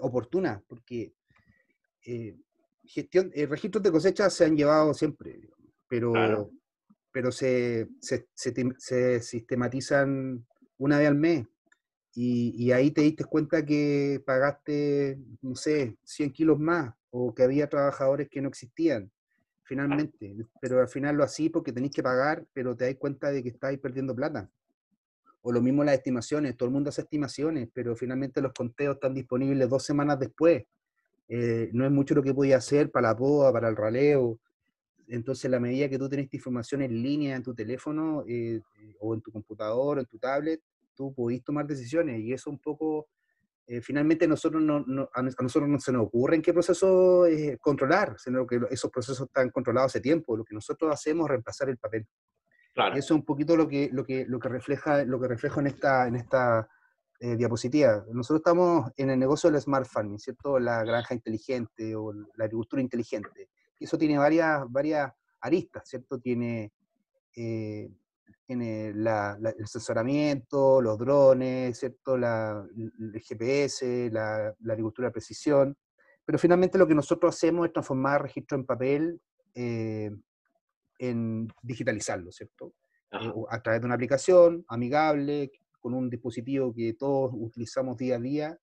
[0.00, 1.12] oportuna, porque
[2.84, 5.40] gestión, registros de cosecha se han llevado siempre.
[5.88, 6.50] pero,
[7.18, 11.48] pero se, se, se, sistematizan una vez al mes.
[12.14, 17.68] Y, ahí te diste cuenta que pagaste, no sé, 100 kilos más o que había
[17.68, 19.10] trabajadores que no existían,
[19.64, 20.36] finalmente.
[20.60, 23.48] Pero al final lo así porque tenéis que pagar, pero te das cuenta de que
[23.48, 24.48] estáis perdiendo plata.
[25.42, 29.14] O lo mismo las estimaciones, todo el mundo hace estimaciones, pero finalmente los conteos están
[29.14, 30.62] disponibles dos semanas después.
[31.28, 34.38] Eh, no es mucho lo que podía hacer para la POA, para el raleo.
[35.08, 38.60] Entonces, la medida que tú tenés información en línea en tu teléfono eh,
[39.00, 40.60] o en tu computador o en tu tablet,
[40.94, 43.08] tú podés tomar decisiones y eso un poco,
[43.66, 47.24] eh, finalmente nosotros no, a nosotros no se nos ocurre en qué proceso
[47.60, 50.36] controlar, sino que esos procesos están controlados hace tiempo.
[50.36, 52.06] Lo que nosotros hacemos es reemplazar el papel.
[52.74, 52.94] Claro.
[52.94, 55.68] Eso es un poquito lo que, lo que, lo que refleja, lo que reflejo en
[55.68, 56.68] esta, en esta
[57.20, 58.04] eh, diapositiva.
[58.12, 60.60] Nosotros estamos en el negocio del smart farming, ¿cierto?
[60.60, 63.48] La granja inteligente o la agricultura inteligente.
[63.78, 66.18] Eso tiene varias, varias aristas, ¿cierto?
[66.18, 66.72] Tiene,
[67.36, 67.90] eh,
[68.44, 72.16] tiene la, el asesoramiento, los drones, ¿cierto?
[72.16, 75.76] La, el GPS, la, agricultura de precisión.
[76.24, 79.20] Pero finalmente lo que nosotros hacemos es transformar registro en papel
[79.54, 80.10] eh,
[80.98, 82.74] en digitalizarlo, ¿cierto?
[83.10, 88.58] a través de una aplicación amigable, con un dispositivo que todos utilizamos día a día,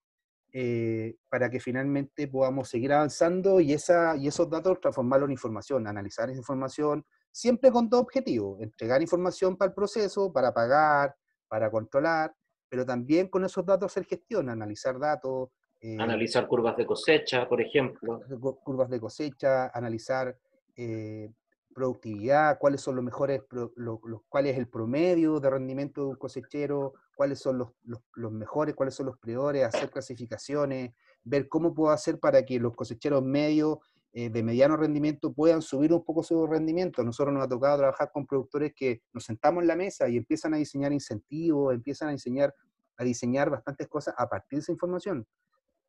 [0.58, 5.86] eh, para que finalmente podamos seguir avanzando y, esa, y esos datos transformarlos en información,
[5.86, 11.14] analizar esa información, siempre con dos objetivos, entregar información para el proceso, para pagar,
[11.50, 12.34] para controlar,
[12.70, 15.50] pero también con esos datos hacer gestión, analizar datos.
[15.82, 18.22] Eh, analizar curvas de cosecha, por ejemplo.
[18.64, 20.38] Curvas de cosecha, analizar
[20.78, 21.34] eh,
[21.76, 23.42] productividad, cuáles son los mejores,
[23.76, 27.74] los, cuál es el promedio de rendimiento de un cosechero, cuáles son los,
[28.14, 30.94] los, mejores, cuáles son los peores, hacer clasificaciones,
[31.26, 33.80] ver cómo puedo hacer para que los cosecheros medios
[34.14, 37.04] eh, de mediano rendimiento puedan subir un poco su rendimiento.
[37.04, 40.54] Nosotros nos ha tocado trabajar con productores que nos sentamos en la mesa y empiezan
[40.54, 42.56] a diseñar incentivos, empiezan a diseñar,
[42.96, 45.28] a diseñar bastantes cosas a partir de esa información.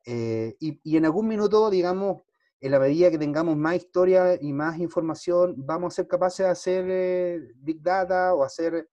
[0.05, 2.23] Eh, y, y en algún minuto, digamos,
[2.59, 6.51] en la medida que tengamos más historia y más información, vamos a ser capaces de
[6.51, 8.89] hacer eh, big data o hacer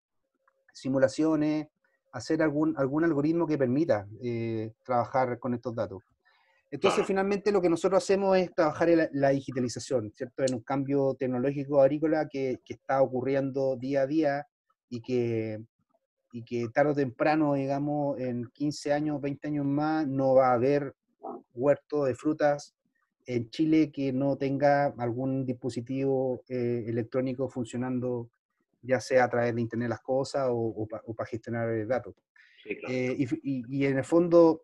[0.72, 1.68] simulaciones,
[2.12, 6.03] hacer algún, algún algoritmo que permita eh, trabajar con estos datos.
[6.70, 10.42] Entonces, finalmente lo que nosotros hacemos es trabajar en la, digitalización, ¿cierto?
[10.42, 14.46] En un cambio tecnológico agrícola que, que, está ocurriendo día a día
[14.88, 15.62] y que,
[16.33, 20.55] y que tarde o temprano, digamos, en 15 años, 20 años más, no va a
[20.55, 20.96] haber
[21.55, 22.74] huerto de frutas
[23.27, 28.31] en Chile que no tenga algún dispositivo eh, electrónico funcionando,
[28.83, 32.15] ya sea a través de Internet las cosas o, para gestionar datos.
[32.67, 34.63] Eh, y, y, en el fondo,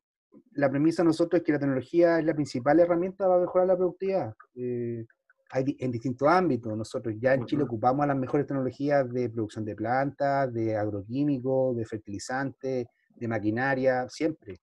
[0.53, 3.77] la premisa de nosotros es que la tecnología es la principal herramienta para mejorar la
[3.77, 4.35] productividad.
[4.55, 5.05] Eh,
[5.51, 6.77] hay en distintos ámbitos.
[6.77, 11.85] Nosotros ya en Chile ocupamos las mejores tecnologías de producción de plantas, de agroquímicos, de
[11.85, 14.61] fertilizantes, de maquinaria, siempre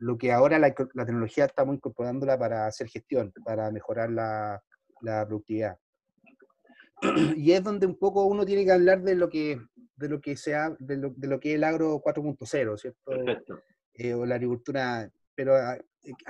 [0.00, 4.62] lo que ahora la, tecnología estamos incorporándola para hacer gestión, para mejorar la,
[5.00, 5.78] productividad.
[7.36, 9.60] Y es donde un poco uno tiene que hablar de lo que,
[9.96, 12.98] de lo que, sea, de lo, de lo que es el agro 4.0, ¿cierto?
[13.04, 13.62] Perfecto.
[13.94, 15.10] Eh, o la agricultura.
[15.34, 15.78] Pero a,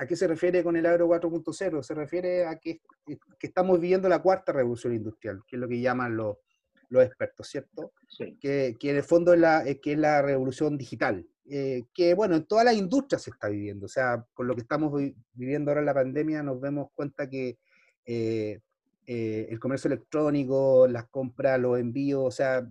[0.07, 1.81] qué se refiere con el agro 4.0?
[1.81, 5.81] Se refiere a que, que, estamos viviendo la cuarta revolución industrial, que es lo que
[5.81, 6.37] llaman los,
[6.89, 7.93] los expertos, ¿cierto?
[8.07, 8.37] Sí.
[8.39, 12.37] Que, que, en el fondo es la, que es la revolución digital, eh, que bueno,
[12.37, 13.85] en todas las industrias se está viviendo.
[13.85, 14.93] O sea, con lo que estamos
[15.33, 17.57] viviendo ahora en la pandemia nos vemos cuenta que
[18.05, 18.61] eh,
[19.05, 22.65] eh, el comercio electrónico, las compras, los envíos, o sea,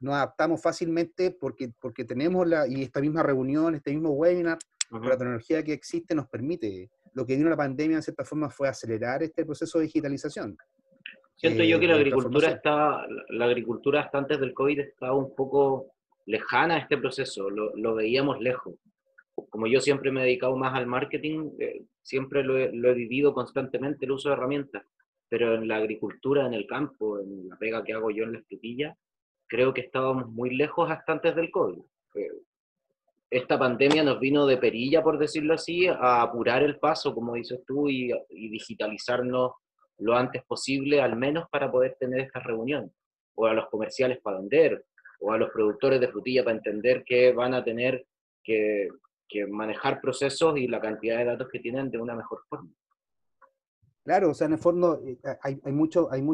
[0.00, 4.56] nos adaptamos fácilmente porque, porque tenemos la, y esta misma reunión, este mismo webinar,
[4.90, 6.90] la tecnología que existe nos permite.
[7.12, 10.56] Lo que vino la pandemia en cierta forma fue acelerar este proceso de digitalización.
[11.36, 15.92] Siento yo que la agricultura está, la agricultura hasta antes del COVID estaba un poco
[16.28, 18.74] lejana este proceso, lo, veíamos lejos.
[19.48, 24.04] Como yo siempre me he dedicado más al marketing, eh, siempre lo he, vivido constantemente
[24.04, 24.84] el uso de herramientas,
[25.28, 28.40] pero en la agricultura, en el campo, en la pega que hago yo en la
[28.40, 28.94] escritilla,
[29.46, 31.80] creo que estábamos muy lejos hasta antes del COVID.
[32.16, 32.32] Eh,
[33.30, 37.60] esta pandemia nos vino de perilla, por decirlo así, a apurar el paso, como dices
[37.66, 39.52] tú, y, y digitalizarnos
[39.98, 42.92] lo antes posible, al menos para poder tener esta reunión,
[43.34, 44.84] o a los comerciales para vender,
[45.18, 48.06] o a los productores de frutilla para entender que van a tener
[48.42, 48.88] que,
[49.50, 52.70] manejar procesos y la cantidad de datos que tienen de una mejor forma.
[54.02, 56.26] Claro, o sea, en el fondo eh, hay, hay muchas hay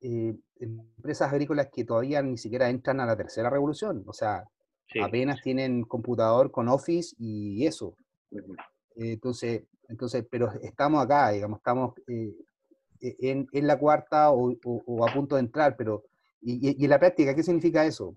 [0.00, 4.44] eh, empresas agrícolas que todavía ni siquiera entran a la tercera revolución, o sea,
[5.02, 7.96] apenas tienen computador con Office y eso.
[8.94, 12.32] entonces, entonces, pero estamos acá, digamos, estamos, eh,
[13.00, 14.54] en, en, la cuarta o,
[15.06, 16.04] a punto de entrar, pero
[16.40, 18.16] y, en la práctica, ¿qué significa eso?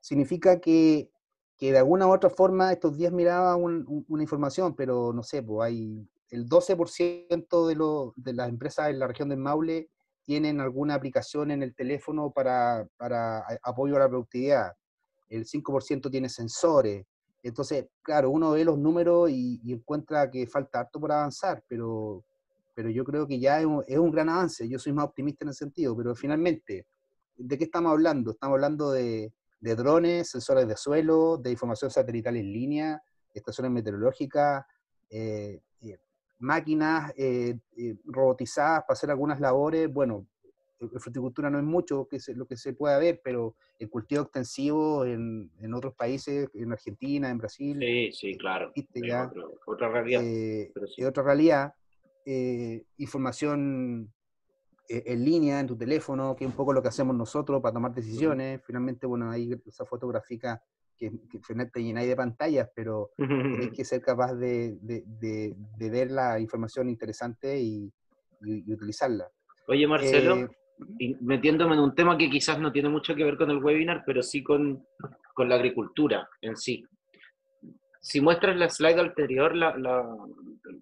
[0.00, 1.10] Significa que,
[1.56, 5.68] que de alguna u otra forma estos días miraba una información, pero no sé, pues
[5.68, 9.88] hay el 12% de, lo, de las empresas en la región del Maule
[10.22, 14.72] tienen alguna aplicación en el teléfono para, para apoyo a la productividad.
[15.28, 17.04] El 5% tiene sensores.
[17.42, 22.22] Entonces, claro, uno ve los números y, encuentra que falta harto por avanzar, pero,
[22.74, 24.68] pero yo creo que ya es un, es un, gran avance.
[24.68, 26.86] Yo soy más optimista en ese sentido, pero finalmente,
[27.36, 28.32] ¿de qué estamos hablando?
[28.32, 33.02] Estamos hablando de, de drones, sensores de suelo, de información satelital en línea,
[33.34, 34.64] estaciones meteorológicas,
[35.10, 35.98] eh, eh,
[36.38, 37.58] máquinas eh,
[38.06, 39.92] robotizadas para hacer algunas labores.
[39.92, 40.26] Bueno,
[40.80, 45.04] en fruticultura no es mucho que lo que se pueda ver, pero el cultivo extensivo
[45.04, 47.78] en, en, otros países, en Argentina, en Brasil.
[47.78, 48.72] Sí, sí, claro.
[48.94, 49.30] Ya,
[49.66, 50.22] otra realidad.
[50.96, 51.04] Sí.
[51.04, 51.74] otra realidad.
[52.96, 54.19] información eh,
[54.90, 57.94] en línea, en tu teléfono, que es un poco lo que hacemos nosotros para tomar
[57.94, 58.60] decisiones.
[58.64, 60.62] Finalmente, bueno, hay esa fotográfica
[60.96, 66.10] que, que finalmente llenáis de pantallas, pero hay que ser capaz de, de, de, ver
[66.10, 67.90] la información interesante y,
[68.44, 69.28] y, utilizarla.
[69.68, 70.48] Oye, Marcelo, eh,
[70.98, 74.02] y metiéndome en un tema que quizás no tiene mucho que ver con el webinar,
[74.04, 74.84] pero sí con,
[75.34, 76.84] con la agricultura en sí.
[78.02, 80.04] Si muestras la slide anterior, la, la,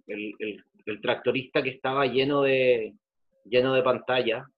[0.07, 2.94] el, el, el, tractorista que estaba lleno de,
[3.49, 4.49] lleno de pantalla,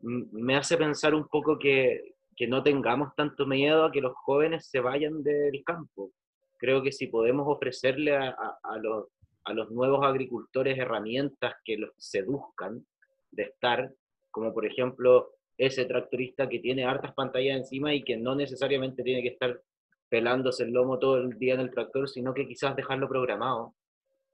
[0.00, 4.66] me hace pensar un poco que, que no tengamos tanto miedo a que los jóvenes
[4.70, 6.12] se vayan del campo.
[6.56, 9.06] Creo que si podemos ofrecerle a, los,
[9.44, 12.84] a los nuevos agricultores herramientas que los seduzcan
[13.30, 13.92] de estar,
[14.30, 19.22] como por ejemplo ese tractorista que tiene hartas pantallas encima y que no necesariamente tiene
[19.22, 19.60] que estar
[20.08, 23.74] pelándose el lomo todo el día en el tractor, sino que quizás dejarlo programado,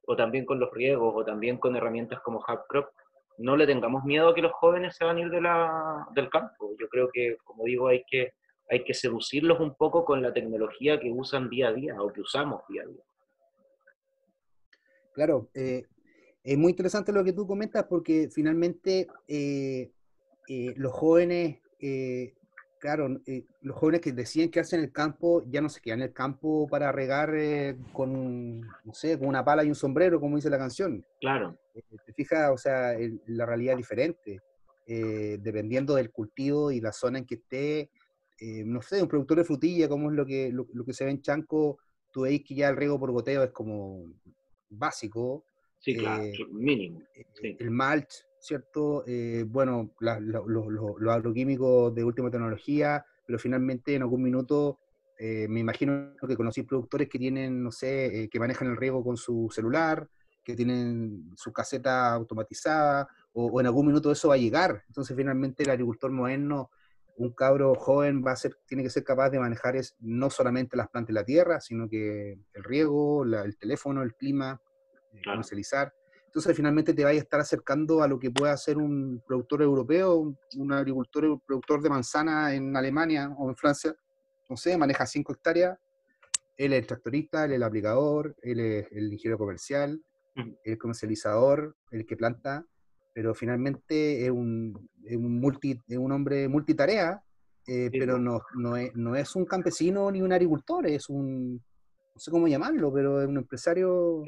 [0.06, 2.90] o también con los riegos, o también con herramientas como HubCrop,
[3.38, 6.28] no le tengamos miedo a que los jóvenes se van a ir de la, del
[6.30, 6.74] campo.
[6.78, 8.32] Yo creo que, como digo, hay que,
[8.70, 12.20] hay que seducirlos un poco con la tecnología que usan día a día o que
[12.20, 13.02] usamos día a día.
[15.12, 15.84] Claro, eh,
[16.42, 19.92] es muy interesante lo que tú comentas porque finalmente eh,
[20.48, 21.60] eh, los jóvenes
[22.84, 26.08] claro, eh, los jóvenes que deciden quedarse en el campo ya no se quedan en
[26.08, 30.36] el campo para regar eh, con, no sé, con una pala y un sombrero, como
[30.36, 31.02] dice la canción.
[31.18, 31.56] Claro.
[31.74, 32.94] Eh, te fijas, o sea,
[33.26, 34.38] la realidad es diferente.
[34.86, 37.88] dependiendo del cultivo y la zona en que esté,
[38.66, 41.22] no sé, un productor de frutilla, como es lo que, lo, que se ve en
[41.22, 41.78] Chanco,
[42.12, 44.04] tú veis que ya el riego por goteo es como
[44.68, 45.46] básico.
[45.78, 47.00] Sí, claro, mínimo.
[47.40, 49.04] El mulch, ¿cierto?
[49.06, 54.78] Eh, bueno, los agroquímicos de última tecnología, pero finalmente en algún minuto
[55.18, 59.02] eh, me imagino que conocí productores que tienen, no sé, eh, que manejan el riego
[59.02, 60.06] con su celular,
[60.44, 64.84] que tienen su caseta automatizada, o, en algún minuto eso va a llegar.
[64.88, 66.70] Entonces finalmente el agricultor moderno,
[67.16, 70.76] un cabro joven, va a ser, tiene que ser capaz de manejar es, no solamente
[70.76, 74.60] las plantas de la tierra, sino que el riego, el teléfono, el clima,
[75.24, 75.94] comercializar.
[76.34, 80.34] Entonces finalmente te vayas a estar acercando a lo que puede hacer un productor europeo,
[80.56, 83.94] un, agricultor, un productor de manzana en Alemania o en Francia,
[84.50, 85.78] no sé, maneja 5 hectáreas,
[86.56, 90.02] él es el tractorista, él es el aplicador, él es el ingeniero comercial,
[90.64, 92.66] el comercializador, el que planta,
[93.12, 97.22] pero finalmente es un, un, multi, un hombre multitarea,
[97.64, 101.62] eh, pero no, no, es, no es un campesino ni un agricultor, es un,
[102.12, 104.24] no sé cómo llamarlo, pero es un empresario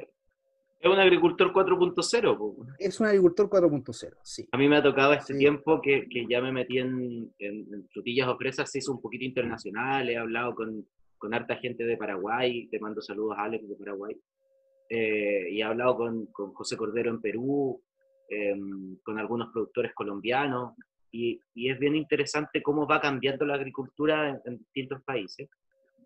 [0.78, 2.76] es un agricultor 4.0.
[2.78, 4.48] Es un agricultor 4.0, sí.
[4.52, 8.28] A mí me ha tocado este tiempo que, que, ya me metí en, en, frutillas
[8.28, 10.86] o fresas, se hizo un poquito internacional, he hablado con,
[11.16, 14.16] con harta gente de Paraguay, te mando saludos a Alex de Paraguay,
[14.90, 17.82] eh, y he hablado con, con, José Cordero en Perú,
[18.28, 20.74] em, con algunos productores colombianos,
[21.10, 25.48] y, y, es bien interesante cómo va cambiando la agricultura en distintos países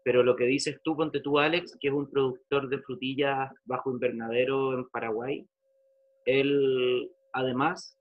[0.03, 3.91] pero lo que dices tú, ponte tú, Alex, que es un productor de frutillas bajo
[3.91, 5.47] invernadero en Paraguay,
[6.25, 7.99] él además,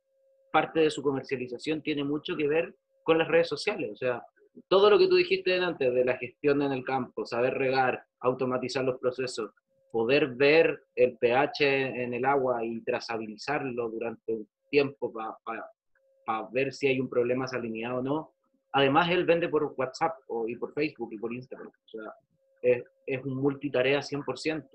[0.51, 3.91] parte de su comercialización tiene mucho que ver con las redes sociales.
[3.91, 4.23] O sea,
[4.67, 8.83] todo lo que tú dijiste antes de la gestión en el campo, saber regar, automatizar
[8.83, 9.51] los procesos,
[9.91, 16.87] poder ver el pH en el agua y trazabilizarlo durante un tiempo para ver si
[16.87, 18.33] hay un problema salinidad o no,
[18.71, 20.17] Además, él vende por WhatsApp
[20.47, 21.67] y por Facebook y por Instagram.
[21.67, 22.13] O sea,
[22.61, 24.67] es, un multitarea 100%.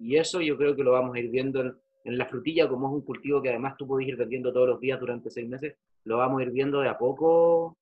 [0.00, 2.94] Y eso yo creo que lo vamos a ir viendo en, la frutilla, como es
[2.94, 6.16] un cultivo que además tú puedes ir vendiendo todos los días durante seis meses, lo
[6.16, 7.76] vamos a ir viendo de a poco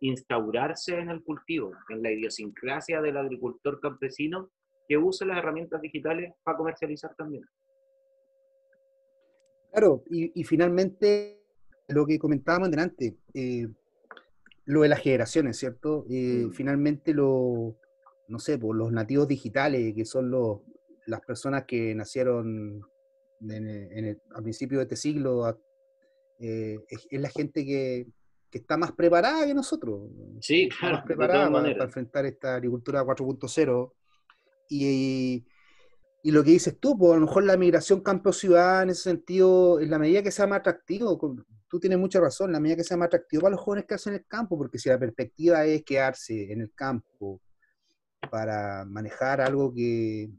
[0.00, 4.50] instaurarse en el cultivo, en la idiosincrasia del agricultor campesino
[4.88, 7.44] que use las herramientas digitales para comercializar también.
[9.72, 11.35] Claro, y, finalmente
[11.88, 13.68] lo que comentábamos delante, eh,
[14.64, 16.04] lo de las generaciones, ¿cierto?
[16.10, 16.50] Eh, mm.
[16.52, 17.76] Finalmente lo,
[18.28, 20.60] no sé, por los nativos digitales, que son los,
[21.06, 22.82] las personas que nacieron
[23.40, 25.46] en a principios de este siglo,
[26.40, 28.06] eh, es, la gente que,
[28.52, 30.08] está más preparada que nosotros.
[30.40, 30.94] Sí, claro.
[30.96, 33.92] Más preparada para, enfrentar esta agricultura 4.0.
[34.70, 35.44] Y,
[36.22, 39.78] y, lo que dices tú, pues a lo mejor la migración campo-ciudad en ese sentido,
[39.78, 41.18] en la medida que sea más atractivo,
[41.68, 44.14] tú tienes mucha razón, la medida que sea más atractivo para los jóvenes que hacen
[44.14, 47.40] el campo, porque si la perspectiva es quedarse en el campo
[48.30, 50.30] para manejar algo que,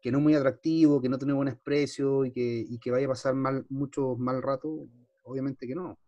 [0.00, 3.06] que no es muy atractivo, que no tiene buen precio y que, y que vaya
[3.06, 4.86] a pasar mal, mucho mal rato,
[5.24, 5.98] obviamente que no.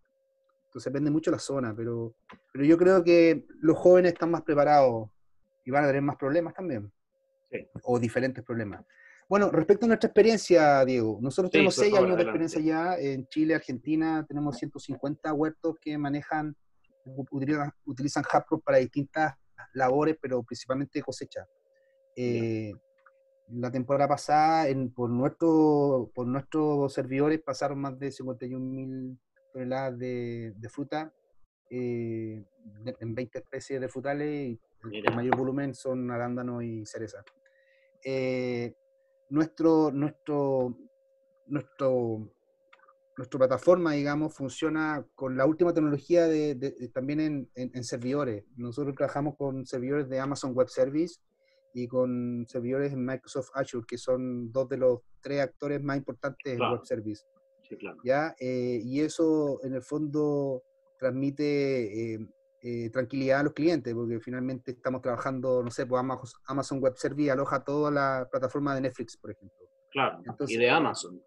[0.66, 2.14] Entonces depende mucho de la zona, pero,
[2.52, 5.08] pero yo creo que los jóvenes están más preparados
[5.64, 6.92] y van a tener más problemas también.
[7.84, 8.84] O diferentes problemas.
[9.28, 13.54] Bueno, respecto a nuestra experiencia, Diego, nosotros tenemos seis años de experiencia ya en Chile,
[13.54, 16.56] Argentina, tenemos 150 huertos que manejan,
[17.04, 18.24] utilizan, utilizan
[18.64, 19.34] para distintas
[19.74, 21.46] labores, pero principalmente cosecha.
[22.16, 22.72] Eh,
[23.50, 29.18] la temporada pasada, por, nuestro, por nuestros servidores, pasaron más de 51.000
[29.52, 31.12] toneladas de, de fruta
[31.70, 32.42] eh,
[33.00, 34.58] en 20 especies de frutales
[34.90, 37.22] y el mayor volumen son arándanos y cereza.
[38.02, 38.72] Eh,
[39.30, 40.76] nuestro, nuestro,
[41.46, 42.30] nuestro,
[43.16, 48.44] nuestra plataforma, digamos, funciona con la última tecnología de, también en, en, servidores.
[48.56, 51.20] Nosotros trabajamos con servidores de Amazon Web Service
[51.74, 56.54] y con servidores en Microsoft Azure, que son dos de los tres actores más importantes
[56.54, 57.24] en Web Service.
[58.02, 58.34] ¿Ya?
[58.40, 60.62] Eh, y eso, en el fondo,
[60.98, 62.18] transmite eh,
[62.60, 66.02] eh, tranquilidad a los clientes, porque finalmente estamos trabajando, no sé, pues
[66.46, 69.66] Amazon Web Service aloja toda la plataforma de Netflix, por ejemplo.
[69.90, 71.22] Claro, y de Amazon.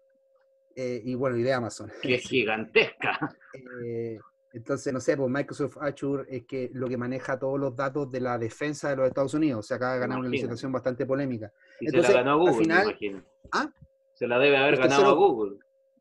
[0.76, 1.90] y bueno, y de Amazon.
[2.00, 3.34] Que es gigantesca.
[4.52, 8.20] Entonces, no sé, pues Microsoft Azure es que lo que maneja todos los datos de
[8.20, 9.60] la defensa de los Estados Unidos.
[9.60, 11.50] O sea, acaba de ganar una licitación bastante polémica.
[11.80, 13.72] Entonces, se la ganó Google, al final, ¿ah?
[14.12, 15.58] Se la debe haber ganado a Google.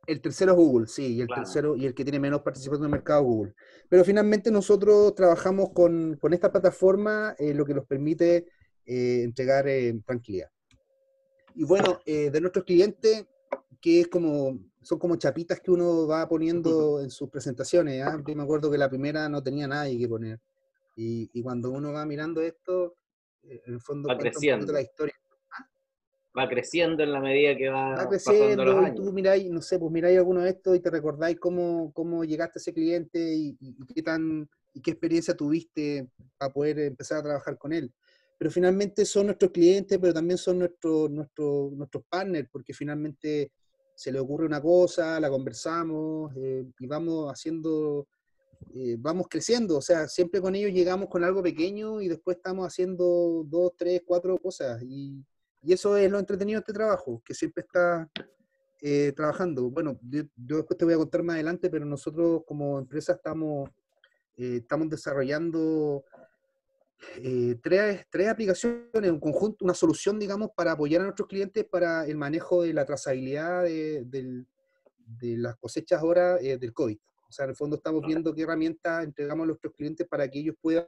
[0.07, 2.85] El tercero es Google, sí, y el tercero, y el que tiene menos participación en
[2.85, 3.53] el mercado Google.
[3.87, 8.47] Pero finalmente nosotros trabajamos con, con esta plataforma, eh, lo que nos permite
[8.85, 10.49] eh, entregar eh, tranquilidad.
[11.53, 13.25] Y bueno, de nuestros clientes,
[13.81, 18.01] que es como son como chapitas que uno va poniendo en sus presentaciones.
[18.03, 18.21] ¿ah?
[18.25, 20.39] Yo me acuerdo que la primera no tenía nadie que poner.
[20.95, 22.95] Y, y cuando uno va mirando esto,
[23.43, 24.73] eh, en el fondo va creciendo.
[24.73, 25.15] la historia.
[26.37, 28.95] Va creciendo en la medida que va, va creciendo, los años.
[28.95, 32.57] tú miráis, no sé, pues miráis alguno de estos y te recordáis cómo, cómo llegaste
[32.57, 33.57] a ese cliente y,
[33.93, 36.07] qué tan y qué experiencia tuviste
[36.37, 37.91] para poder empezar a trabajar con él.
[38.37, 43.51] Pero finalmente son nuestros clientes, pero también son nuestros nuestros nuestros partners, porque finalmente
[44.01, 48.07] se le ocurre una cosa, la conversamos eh, y vamos haciendo,
[48.73, 49.77] eh, vamos creciendo.
[49.77, 54.01] O sea, siempre con ellos llegamos con algo pequeño y después estamos haciendo dos, tres,
[54.03, 54.81] cuatro cosas.
[54.81, 55.23] Y,
[55.63, 58.09] y eso es lo entretenido de este trabajo, que siempre está
[58.81, 59.69] eh, trabajando.
[59.69, 63.69] Bueno, yo, después te voy a contar más adelante, pero nosotros como empresa estamos,
[64.35, 66.03] estamos desarrollando
[67.17, 72.05] eh, tres, tres, aplicaciones, un conjunto, una solución, digamos, para apoyar a nuestros clientes para
[72.05, 76.97] el manejo de la trazabilidad de, de, las cosechas ahora eh, del COVID.
[77.27, 80.39] O sea, en el fondo estamos viendo qué herramientas entregamos a nuestros clientes para que
[80.39, 80.87] ellos puedan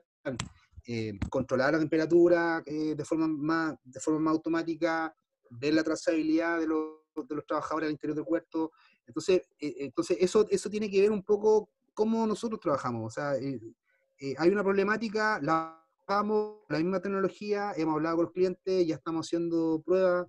[0.88, 5.16] eh, controlar la temperatura de, forma más, de forma más automática,
[5.50, 8.72] ver la trazabilidad de los, de los trabajadores al interior del huerto.
[9.06, 13.06] Entonces, entonces eso, eso tiene que ver un poco cómo nosotros trabajamos.
[13.06, 18.96] O sea, hay una problemática, la la misma tecnología, hemos hablado con los clientes, ya
[18.96, 20.28] estamos haciendo pruebas,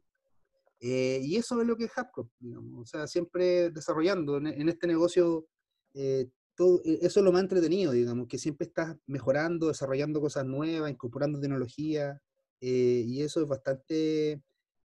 [0.81, 2.29] eh, y eso es lo que es Hapcop,
[2.77, 5.47] o sea, siempre desarrollando en, este negocio,
[5.95, 10.45] eh, todo, e, eso es lo más entretenido, digamos, que siempre estás mejorando, desarrollando cosas
[10.45, 12.21] nuevas, incorporando tecnología,
[12.61, 14.41] eh, y eso es bastante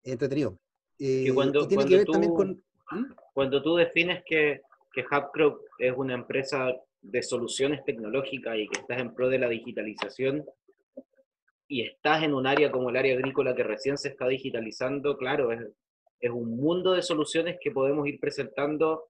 [0.02, 0.58] entretenido.
[0.98, 2.62] y cuando, tiene que ver también con...
[2.90, 3.12] ¿Mm?
[3.34, 4.62] Cuando tú defines que,
[4.92, 9.48] que Hubcrop es una empresa de soluciones tecnológicas y que estás en pro de la
[9.48, 10.44] digitalización,
[11.68, 15.52] y estás en un área como el área agrícola que recién se está digitalizando, claro,
[15.52, 15.60] es,
[16.20, 19.08] es un mundo de soluciones que podemos ir presentando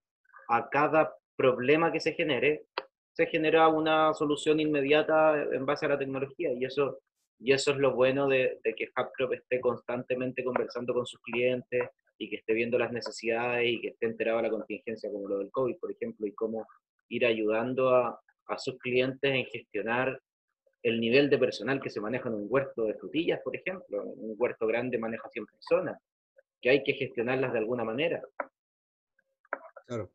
[0.49, 2.65] a cada problema que se genere.
[3.13, 6.99] Se genera una solución inmediata en base a la tecnología y eso,
[7.39, 11.89] y eso es lo bueno de, de que HubCrop esté constantemente conversando con sus clientes
[12.19, 15.39] y que esté viendo las necesidades y que esté enterado de la contingencia como lo
[15.39, 16.67] del COVID, por ejemplo, y cómo
[17.09, 20.21] ir ayudando a, a sus clientes en gestionar
[20.83, 24.05] el nivel de personal que se maneja en un huerto de frutillas, por ejemplo.
[24.05, 26.01] Un huerto grande maneja 100 personas,
[26.61, 28.23] que hay que gestionarlas de alguna manera.
[29.87, 30.11] Claro.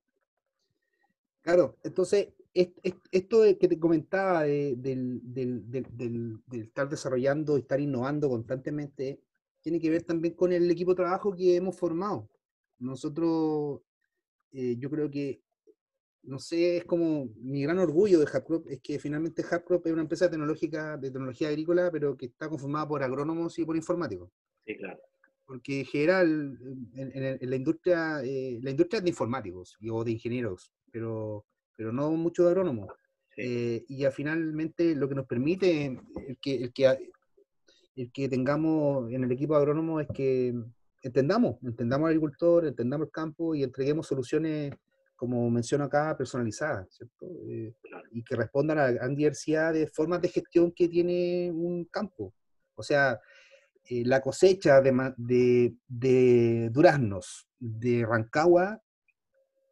[1.42, 5.22] Claro, entonces, esto que te comentaba del,
[6.52, 9.22] estar desarrollando, estar innovando constantemente,
[9.62, 12.30] tiene que ver también con el equipo de trabajo que hemos formado.
[12.80, 13.82] Nosotros,
[14.52, 15.42] eh, yo creo que,
[16.24, 20.02] no sé, es como mi gran orgullo de Hapcrop, es que finalmente Hapcrop es una
[20.02, 24.30] empresa tecnológica, de tecnología agrícola, pero que está conformada por agrónomos y por informáticos.
[24.66, 25.00] Sí, claro.
[25.46, 26.58] Porque en general,
[26.94, 31.46] en, la industria, eh, la industria es de informáticos o de ingenieros, pero
[31.82, 32.90] pero no mucho de agrónomos.
[33.36, 35.86] Eh, y ya finalmente lo que nos permite
[36.28, 37.12] el que, el que,
[37.96, 40.54] el que tengamos en el equipo de agrónomos es que
[41.02, 44.76] entendamos, entendamos al agricultor, entendamos el campo y entreguemos soluciones,
[45.16, 47.26] como menciono acá, personalizadas, ¿cierto?
[47.50, 47.74] Eh,
[48.12, 52.36] y que respondan a la diversidad de formas de gestión que tiene un campo.
[52.76, 53.20] O sea,
[53.90, 58.80] eh, la cosecha de, de, de, duraznos de Rancagua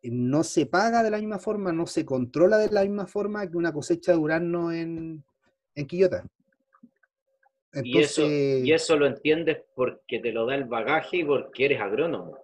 [0.04, 3.58] no se paga de la misma forma, no se controla de la misma forma que
[3.58, 5.24] una cosecha de durazno en,
[5.76, 6.26] en Quillota.
[7.84, 11.82] y, eso, y eso lo entiendes porque te lo da el bagaje y porque eres
[11.82, 12.38] agrónomo.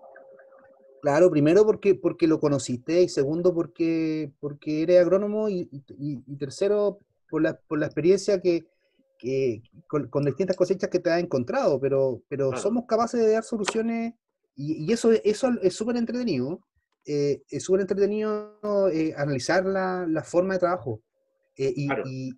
[1.01, 5.69] Claro, primero porque, porque lo conociste y segundo porque, porque eres agrónomo y,
[6.37, 6.99] tercero
[7.29, 8.65] por la, por la experiencia que,
[9.87, 14.13] con, distintas cosechas que te has encontrado, pero, pero somos capaces de dar soluciones
[14.55, 16.61] y, y eso, eso es súper entretenido
[17.05, 18.57] eh, es súper entretenido
[18.91, 21.01] eh, analizar la, la, forma de trabajo.
[21.55, 21.87] Eh, y,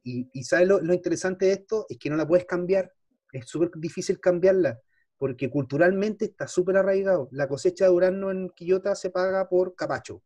[0.03, 1.85] y, y, ¿sabes lo, interesante de esto?
[1.89, 2.91] Es que no la puedes cambiar.
[3.31, 4.79] Es súper difícil cambiarla,
[5.17, 7.29] porque culturalmente está súper arraigado.
[7.31, 10.21] La cosecha de durazno en Quillota se paga por capacho.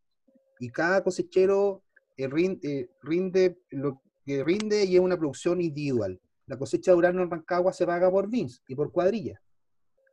[0.60, 1.84] Y cada cosechero
[2.18, 6.20] rinde, rinde, lo que rinde y es una producción individual.
[6.48, 9.42] La cosecha de durazno en Rancagua se paga por VINS y por cuadrilla.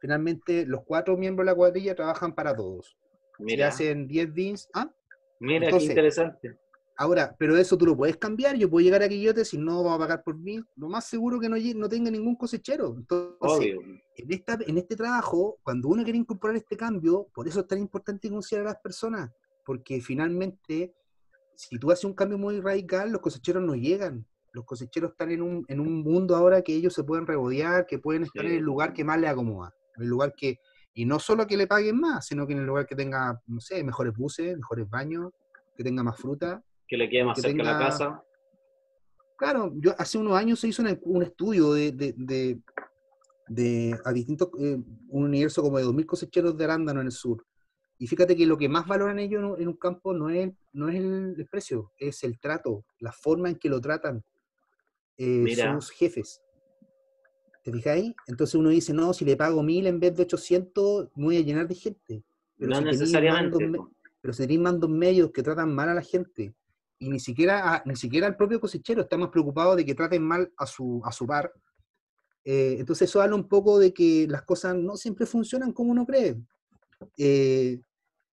[0.00, 2.96] Finalmente, los cuatro miembros de la cuadrilla trabajan para todos.
[3.38, 3.68] Mira.
[3.68, 4.68] hacen 10 beans.
[4.74, 4.90] ¿ah?
[5.40, 6.58] Mira, qué interesante.
[7.00, 8.56] Ahora, pero eso tú lo puedes cambiar.
[8.56, 10.60] Yo puedo llegar a Quillote si no va a pagar por mí.
[10.74, 12.96] Lo más seguro que no, no tenga ningún cosechero.
[12.96, 13.76] Entonces,
[14.16, 17.78] En, esta, en este trabajo, cuando uno quiere incorporar este cambio, por eso es tan
[17.78, 19.30] importante considerar a las personas.
[19.64, 20.92] Porque finalmente,
[21.54, 24.26] si tú haces un cambio muy radical, los cosecheros no llegan.
[24.52, 28.00] Los cosecheros están en un, en un mundo ahora que ellos se pueden rebodear, que
[28.00, 29.72] pueden estar en el lugar que más les acomoda.
[29.96, 30.58] En el lugar que,
[30.98, 33.60] y no solo que le paguen más, sino que en el lugar que tenga, no
[33.60, 35.30] sé, mejores buses, mejores baños,
[35.76, 36.60] que tenga más fruta.
[36.88, 38.24] Que le quede más cerca la casa.
[39.36, 42.60] Claro, yo hace unos años se hizo un, estudio de, de,
[43.46, 44.76] de, a distintos, eh,
[45.10, 47.46] un universo como de 2.000 cosecheros de arándano en el sur.
[47.96, 50.96] Y fíjate que lo que más valoran ellos en un campo no es, no es
[50.96, 54.24] el, precio, es el trato, la forma en que lo tratan
[55.16, 55.44] eh,
[55.78, 56.42] sus jefes.
[57.68, 58.14] ¿Te fijáis?
[58.26, 61.42] Entonces uno dice, no, si le pago mil en vez de 800, me voy a
[61.42, 62.24] llenar de gente.
[62.56, 63.72] Pero no si necesariamente.
[64.22, 66.54] pero si tenéis mandos medios que tratan mal a la gente,
[66.98, 70.50] y ni siquiera, ni siquiera al propio cosechero, está más preocupado de que traten mal
[70.56, 71.52] a su, a su par.
[72.42, 76.06] Eh, entonces eso habla un poco de que las cosas no siempre funcionan como uno
[76.06, 76.38] cree.
[77.18, 77.82] Eh,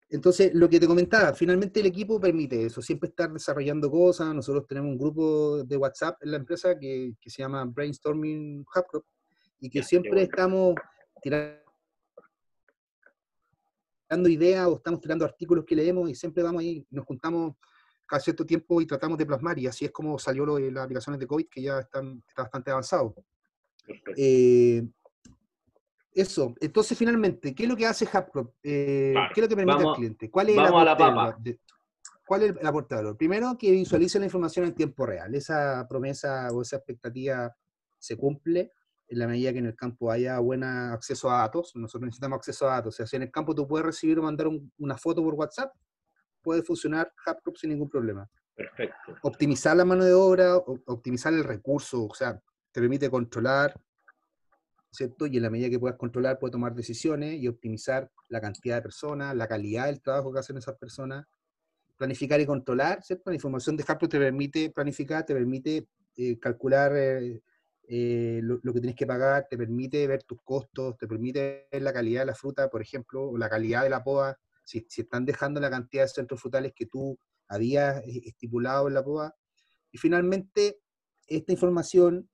[0.08, 4.34] entonces, lo que te comentaba, finalmente el equipo permite eso, siempre estar desarrollando cosas.
[4.34, 9.04] Nosotros tenemos un grupo de WhatsApp en la empresa que, que se llama Brainstorming Hubcrop,
[9.60, 10.76] y que siempre estamos
[11.22, 11.60] tirando
[14.28, 17.56] ideas o estamos tirando artículos que leemos y siempre vamos ahí, nos juntamos
[18.06, 20.86] cada cierto tiempo y tratamos de plasmar y así es como salió lo de las
[20.86, 23.14] aplicaciones de COVID que ya están bastante avanzados.
[24.16, 24.84] Eh,
[26.14, 28.54] eso, entonces finalmente, ¿qué es lo que hace HubCrop?
[28.64, 30.30] Eh, ¿Qué es lo que permite al cliente?
[30.30, 31.38] ¿Cuál es, vamos la, a
[32.26, 35.36] ¿Cuál es el aporte Primero, que visualice la información en tiempo real.
[35.36, 37.56] Esa promesa o esa expectativa
[38.00, 38.72] se cumple
[39.08, 42.68] en la medida que en el campo haya buen acceso a datos, nosotros necesitamos acceso
[42.68, 42.96] a datos.
[42.96, 44.48] O sea, si en el campo tú puedes recibir o mandar
[44.78, 45.74] una foto por WhatsApp,
[46.42, 48.30] puede funcionar HubCrop sin ningún problema.
[48.56, 49.16] Perfecto.
[49.22, 52.40] Optimizar la mano de obra, optimizar el recurso, o sea,
[52.72, 53.80] te permite controlar,
[54.92, 55.28] ¿cierto?
[55.28, 58.82] Y en la medida que puedas controlar, puedes tomar decisiones y optimizar la cantidad de
[58.82, 61.26] personas, la calidad del trabajo que hacen esas personas.
[61.98, 63.30] Planificar y controlar, ¿cierto?
[63.30, 65.88] La información de HubCrop te permite planificar, te permite
[66.18, 66.92] eh, calcular...
[66.96, 67.44] Eh,
[67.88, 71.94] eh, lo, que tienes que pagar, te permite ver tus costos, te permite ver la
[71.94, 75.26] calidad de la fruta, por ejemplo, o la calidad de la poda, si, si están
[75.26, 77.18] dejando la cantidad de centros frutales que tú
[77.48, 79.36] habías eh, estipulado en la poda.
[79.92, 80.80] Y finalmente,
[81.28, 82.30] esta información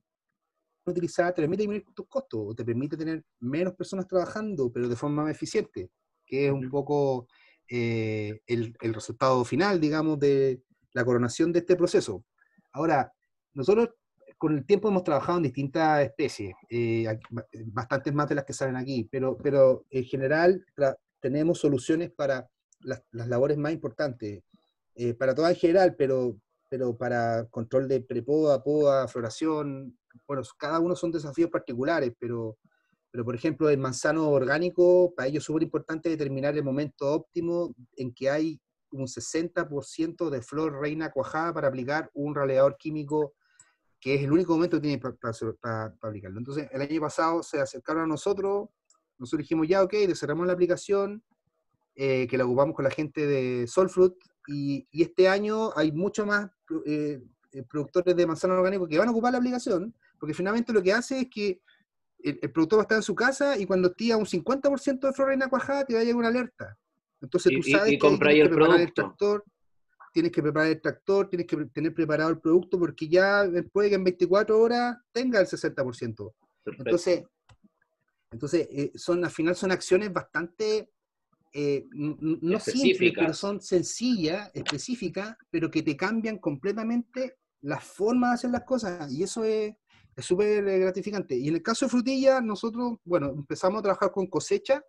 [0.85, 4.95] utilizada te permite disminuir tus costos, o te permite tener menos personas trabajando, pero de
[4.95, 5.91] forma más eficiente,
[6.25, 7.27] que es un poco
[7.67, 10.61] eh, el, el resultado final, digamos, de
[10.93, 12.25] la coronación de este proceso.
[12.71, 13.13] Ahora,
[13.53, 13.89] nosotros
[14.41, 17.05] con el tiempo hemos trabajado en distintas especies, eh,
[17.67, 20.65] bastantes más de las que salen aquí, pero, pero en general
[21.19, 24.41] tenemos soluciones para las, labores más importantes,
[24.95, 26.37] eh, para todas en general, pero,
[26.71, 29.95] pero para control de prepoda, poda, floración,
[30.27, 32.57] bueno, cada uno son desafíos particulares, pero,
[33.11, 37.75] pero por ejemplo, el manzano orgánico, para ello es súper importante determinar el momento óptimo
[37.95, 43.35] en que hay un 60% de flor reina cuajada para aplicar un raleador químico
[44.01, 46.39] que es el único momento que tiene para, aplicarlo.
[46.39, 48.69] Entonces, el año pasado se acercaron a nosotros,
[49.19, 51.23] nosotros dijimos, ya, ok, cerramos la aplicación,
[51.95, 54.15] eh, que la ocupamos con la gente de Soulfruit,
[54.47, 56.49] y, y este año hay mucho más
[56.85, 57.21] eh,
[57.51, 60.93] eh, productores de manzana orgánico que van a ocupar la aplicación, porque finalmente lo que
[60.93, 61.61] hace es que
[62.23, 65.27] el, productor va a estar en su casa y cuando tira un 50% de flor
[65.27, 66.77] reina cuajada, te va a llegar una alerta.
[67.19, 69.43] Entonces tú sabes que que preparar el tractor,
[70.11, 73.89] tienes que preparar el tractor, tienes que tener preparado el producto porque ya después de
[73.89, 76.33] que en 24 horas tenga el 60%.
[76.65, 77.23] Entonces,
[78.31, 80.91] entonces eh, son, al final son acciones bastante,
[81.53, 88.33] eh, no simples, pero son sencillas, específicas, pero que te cambian completamente la forma de
[88.35, 89.11] hacer las cosas.
[89.11, 89.73] Y eso es
[90.17, 91.35] súper gratificante.
[91.35, 94.83] Y en el caso de frutilla, nosotros, bueno, empezamos a trabajar con cosecha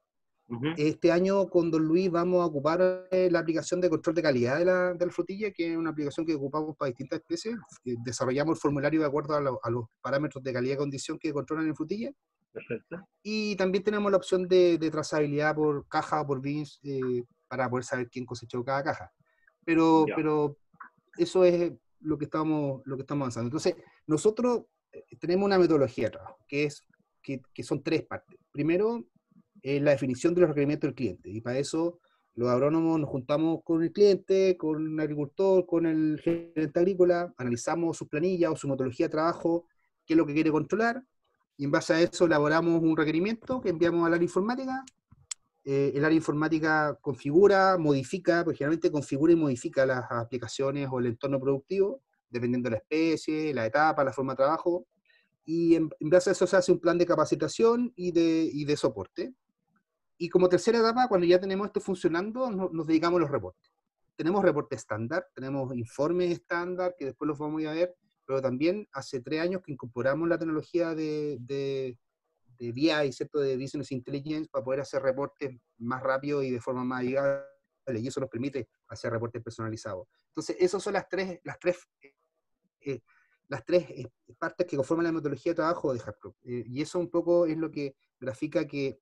[0.77, 4.59] este año con Don Luis vamos a ocupar eh, la aplicación de control de calidad
[4.59, 7.57] de la, de la, frutilla, que es una aplicación que ocupamos para distintas especies.
[7.85, 11.77] Desarrollamos el formulario de acuerdo a, los parámetros de calidad y condición que controlan en
[11.77, 12.11] frutilla.
[12.53, 13.09] Perfecto.
[13.23, 17.85] Y también tenemos la opción de, trazabilidad por caja o por bins eh, para poder
[17.85, 19.13] saber quién cosechó cada caja.
[19.65, 20.59] Pero, pero
[21.17, 23.47] eso es lo que, estamos, lo que estamos avanzando.
[23.47, 23.77] Entonces,
[24.07, 26.87] nosotros eh, tenemos una metodología de trabajo, que, es,
[27.23, 28.39] que, que son tres partes.
[28.51, 29.07] Primero,
[29.63, 31.31] es la definición de los requerimientos del cliente.
[31.31, 32.01] Y para eso
[32.35, 37.97] los agrónomos nos juntamos con el cliente, con el agricultor, con el gerente agrícola, analizamos
[37.97, 39.67] su planilla o su metodología de trabajo,
[40.07, 41.05] qué es lo que quiere controlar,
[41.59, 44.83] y en base a eso elaboramos un requerimiento que enviamos al área informática.
[45.65, 51.07] Eh, el área informática configura, modifica, porque generalmente configura y modifica las aplicaciones o el
[51.07, 54.87] entorno productivo, dependiendo de la especie, la etapa, la forma de trabajo,
[55.45, 58.77] y en, base a eso se hace un plan de capacitación y de, y de
[58.77, 59.35] soporte.
[60.23, 63.73] Y como tercera etapa, cuando ya tenemos esto funcionando, nos, dedicamos a los reportes.
[64.15, 69.21] Tenemos reportes estándar, tenemos informes estándar, que después los vamos a ver, pero también hace
[69.21, 71.99] tres años que incorporamos la tecnología de, de,
[72.57, 73.41] de ¿cierto?
[73.41, 77.43] de Business Intelligence, para poder hacer reportes más rápido y de forma más amigable,
[77.89, 80.07] y eso nos permite hacer reportes personalizados.
[80.29, 81.79] Entonces, esas son las tres, las tres,
[82.79, 83.01] eh,
[83.49, 84.09] las tres eh,
[84.39, 86.01] partes que conforman la metodología de trabajo de.
[86.45, 89.01] Eh, y eso un poco es lo que grafica que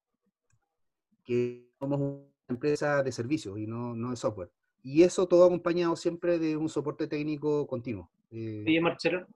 [1.30, 4.50] que somos una empresa de servicios y no, no de software.
[4.82, 8.10] Y eso todo acompañado siempre de un soporte técnico continuo.
[8.32, 9.28] Eh, Oye, Marcelo,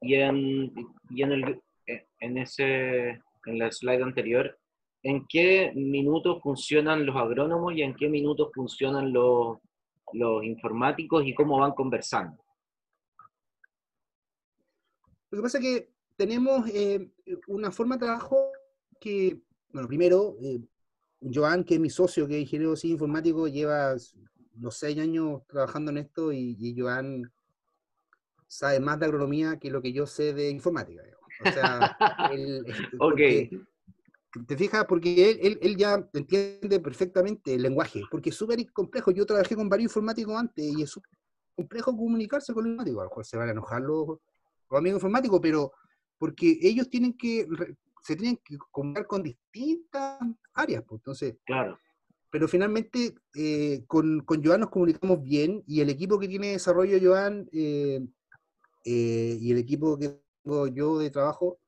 [0.00, 0.72] y en,
[1.08, 3.08] y en, el, eh, en, ese,
[3.46, 4.56] en la slide anterior,
[5.02, 9.58] ¿en qué minutos funcionan los agrónomos y en qué minutos funcionan los,
[10.12, 12.40] los informáticos y cómo van conversando?
[15.30, 17.10] Lo que pasa es que tenemos eh,
[17.48, 18.52] una forma de trabajo
[19.00, 19.40] que,
[19.72, 20.60] bueno, primero, eh,
[21.20, 23.94] Joan, que es mi socio, que es ingeniero informático, lleva
[24.58, 27.30] los seis años trabajando en esto y, Joan
[28.46, 31.02] sabe más de agronomía que lo que yo sé de informática.
[31.44, 31.96] O sea,
[32.32, 32.64] él,
[34.46, 34.84] ¿Te fijas?
[34.86, 39.10] Porque él, él, ya entiende perfectamente el lenguaje, porque es súper complejo.
[39.10, 41.10] Yo trabajé con varios informáticos antes y es súper
[41.56, 43.00] complejo comunicarse con los informáticos.
[43.00, 45.72] A lo mejor se van a enojar los, los amigos informáticos, pero
[46.16, 47.46] porque ellos tienen que
[48.02, 50.18] se tienen que comunicar con distintas
[50.54, 50.84] áreas.
[50.86, 51.78] Pues, entonces, claro.
[52.30, 56.98] Pero finalmente eh, con, con Joan nos comunicamos bien y el equipo que tiene desarrollo
[57.02, 58.00] Joan eh,
[58.84, 61.58] eh, y el equipo que tengo yo de trabajo,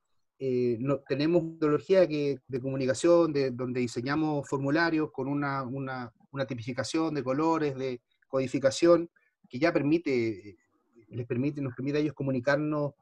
[0.80, 7.14] no, tenemos metodología que, de comunicación de, donde diseñamos formularios con una, una, una, tipificación
[7.14, 9.08] de colores, de codificación,
[9.48, 10.56] que ya permite,
[11.10, 12.94] les permite, nos permite a ellos comunicarnos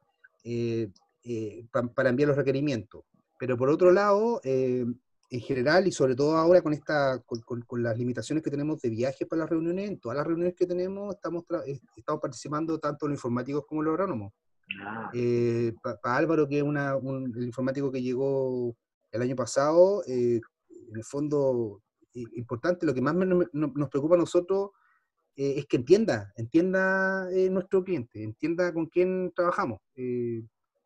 [1.95, 3.05] para enviar los requerimientos.
[3.41, 4.84] Pero por otro lado, eh,
[5.30, 9.26] en general y sobre todo ahora con, esta, con, las limitaciones que tenemos de viajes
[9.26, 13.16] para las reuniones, en todas las reuniones que tenemos estamos, eh, estamos participando tanto los
[13.16, 14.34] informáticos como los agrónomos.
[14.84, 15.11] Ah.
[15.14, 18.76] Eh, para Álvaro, que es una, un, el informático que llegó
[19.11, 20.43] el año pasado, en
[20.95, 21.80] el fondo
[22.12, 24.70] importante, lo que más nos preocupa a nosotros
[25.34, 29.80] es que entienda, entienda nuestro cliente, entienda con quién trabajamos.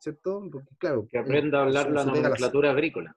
[0.05, 0.47] ¿Cierto?
[0.53, 3.17] Porque, claro, que aprenda a hablar la nomenclatura agrícola.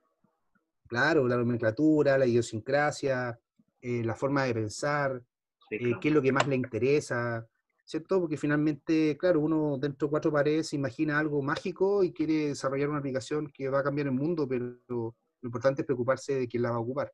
[0.87, 3.37] Claro, la nomenclatura, la idiosincrasia,
[3.81, 5.21] eh, la forma de pensar,
[5.69, 7.45] eh, qué es lo que más le interesa,
[7.83, 8.21] ¿cierto?
[8.21, 12.99] Porque finalmente, claro, uno dentro de cuatro paredes imagina algo mágico y quiere desarrollar una
[12.99, 15.13] aplicación que va a cambiar el mundo, pero lo
[15.43, 17.11] importante es preocuparse de quién la va a ocupar.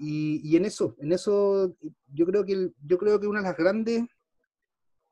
[0.00, 1.74] Y, en eso, en eso
[2.06, 4.04] yo creo que, yo creo que una de las grandes,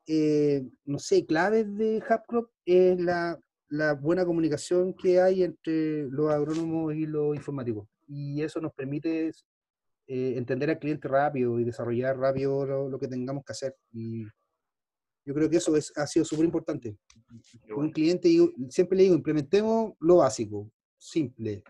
[0.05, 3.37] eh, no sé, claves de HubCrop es la,
[3.69, 7.87] la buena comunicación que hay entre los agrónomos y los informáticos.
[8.07, 9.31] Y eso nos permite
[10.07, 13.75] eh, entender al cliente rápido y desarrollar rápido lo, que tengamos que hacer.
[13.91, 14.25] Y
[15.25, 16.97] yo creo que eso es, ha sido súper importante.
[17.75, 18.29] un cliente,
[18.69, 21.63] siempre le digo, implementemos lo básico, simple.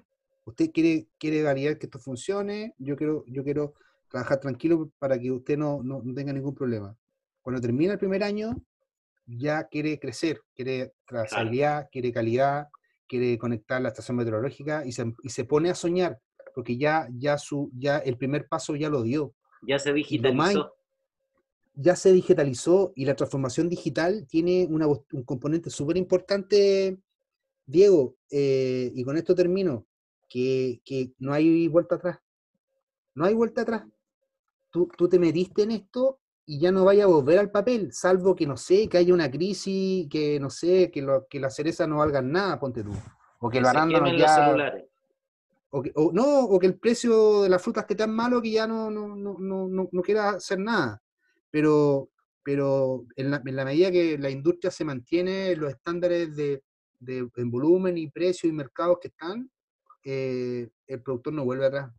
[0.45, 3.74] Usted quiere, quiere validar que esto funcione, yo quiero, yo quiero
[4.08, 6.95] trabajar tranquilo para que usted no, no, tenga ningún problema.
[7.41, 8.56] Cuando termina el primer año,
[9.28, 12.67] ya quiere crecer, quiere trazabilidad, quiere calidad,
[13.07, 16.19] quiere conectar la estación meteorológica y se, y se pone a soñar
[16.57, 19.36] porque ya, ya, su, ya el primer paso ya lo dio.
[19.61, 20.73] Ya se digitalizó.
[21.75, 26.97] ya se digitalizó y la transformación digital tiene una, un componente súper importante,
[27.63, 29.86] Diego, eh, y con esto termino,
[30.28, 32.17] que, que, no hay vuelta atrás.
[33.13, 33.84] No hay vuelta atrás.
[34.71, 36.19] Tú, tú te metiste en esto
[36.50, 39.30] y ya no vaya a volver al papel, salvo que, no sé, que haya una
[39.30, 42.93] crisis, que, no sé, que, lo, que las cerezas no valgan nada, ponte tú.
[43.39, 44.74] O que, el arándano ya
[45.70, 48.66] o que, no, o que el precio de las frutas esté tan malo que ya
[48.66, 51.04] no, no, no, no, no quiera hacer nada.
[51.52, 52.10] Pero,
[52.41, 56.64] pero en, la, en, la, medida que la industria se mantiene los estándares de,
[57.00, 59.52] de en volumen y precio y mercados que están,
[60.06, 61.91] eh, el productor no vuelve atrás,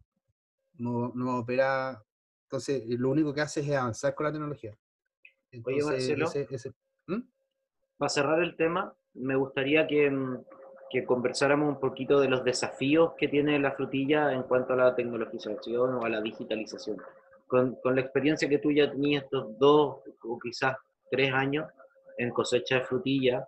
[0.79, 2.03] no, no opera.
[2.49, 4.75] Entonces, lo único que hace es avanzar con la tecnología.
[5.65, 6.31] Oye, Marcelo,
[7.07, 7.21] ¿Mm?
[7.99, 10.45] para cerrar el tema, me gustaría que, mm,
[10.89, 14.95] que conversáramos un poquito de los desafíos que tiene la frutilla en cuanto a la
[14.95, 16.97] tecnologización o a la digitalización.
[17.47, 20.77] Con, con la experiencia que tú ya tenías estos dos o quizás
[21.11, 21.67] tres años
[22.17, 23.47] en cosecha de frutilla,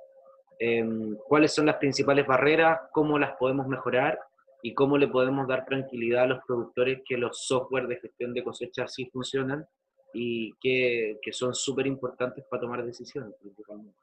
[0.58, 2.80] em, ¿cuáles son las principales barreras?
[2.92, 4.18] ¿Cómo las podemos mejorar?
[4.62, 8.44] ¿Y cómo le podemos dar tranquilidad a los productores que los software de gestión de
[8.44, 9.66] cosecha sí funcionan
[10.12, 13.96] y que, que son súper importantes para tomar decisiones principalmente?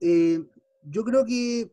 [0.00, 0.40] Eh,
[0.82, 1.70] yo creo que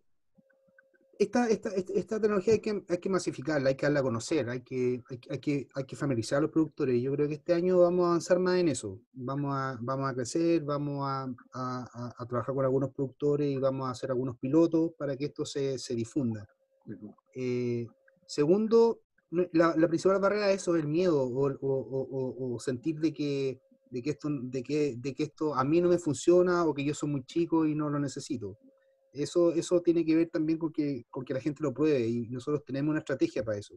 [1.19, 4.61] esta, esta, esta, tecnología hay que, hay que masificarla, hay que darla a conocer, hay
[4.61, 7.01] que, hay, que, hay que familiarizar a los productores.
[7.01, 8.99] Yo creo que este año vamos a avanzar más en eso.
[9.13, 13.91] Vamos a, vamos a crecer, vamos a, a, trabajar con algunos productores y vamos a
[13.91, 16.47] hacer algunos pilotos para que esto se, se difunda.
[17.35, 17.87] Eh,
[18.25, 23.59] segundo, la, principal barrera es eso, el miedo o, o, o sentir de que
[23.89, 26.83] de que, esto, de, que, de que esto a mí no me funciona o que
[26.83, 28.57] yo soy muy chico y no lo necesito.
[29.17, 32.27] Eso, eso tiene que ver también con que, con que la gente lo pruebe y
[32.29, 33.75] nosotros tenemos una estrategia para eso.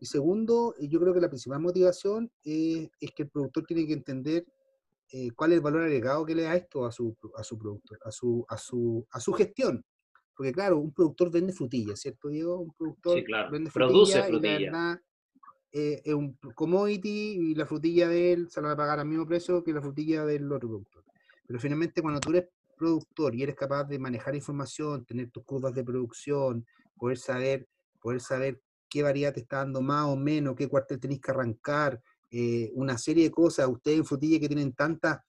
[0.00, 3.92] Y segundo, yo creo que la principal motivación es, es que el productor tiene que
[3.92, 4.44] entender
[5.12, 7.98] eh, cuál es el valor agregado que le da esto a su, a su productor,
[8.04, 9.84] a su, a, su, a su gestión.
[10.34, 12.58] Porque claro, un productor vende frutillas, ¿cierto, Diego?
[12.58, 13.50] Un productor sí, claro.
[13.50, 15.02] vende frutillas Produce frutilla.
[15.74, 19.06] Eh, es un commodity y la frutilla de él se la va a pagar al
[19.06, 21.04] mismo precio que la frutilla del otro productor.
[21.46, 22.48] Pero finalmente cuando tú eres
[22.82, 26.66] productor y eres capaz de manejar información, tener tus curvas de producción,
[26.96, 27.68] poder saber,
[28.00, 32.00] poder saber qué variedad te está dando más o menos, qué cuartel tenéis que arrancar,
[32.28, 35.20] eh, una serie de cosas, ustedes en frutilla que tienen tantas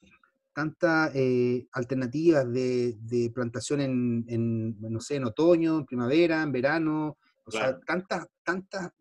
[0.51, 6.51] tantas eh, alternativas de, de plantación en, en, no sé, en otoño, en primavera, en
[6.51, 8.91] verano, o sea, tantas, tantas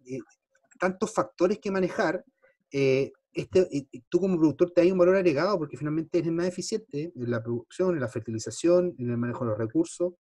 [0.78, 2.24] tantos factores que manejar,
[2.72, 3.66] eh, este,
[4.08, 7.42] tú como productor te hay un valor agregado porque finalmente eres más eficiente en la
[7.42, 10.14] producción, en la fertilización, en el manejo de los recursos,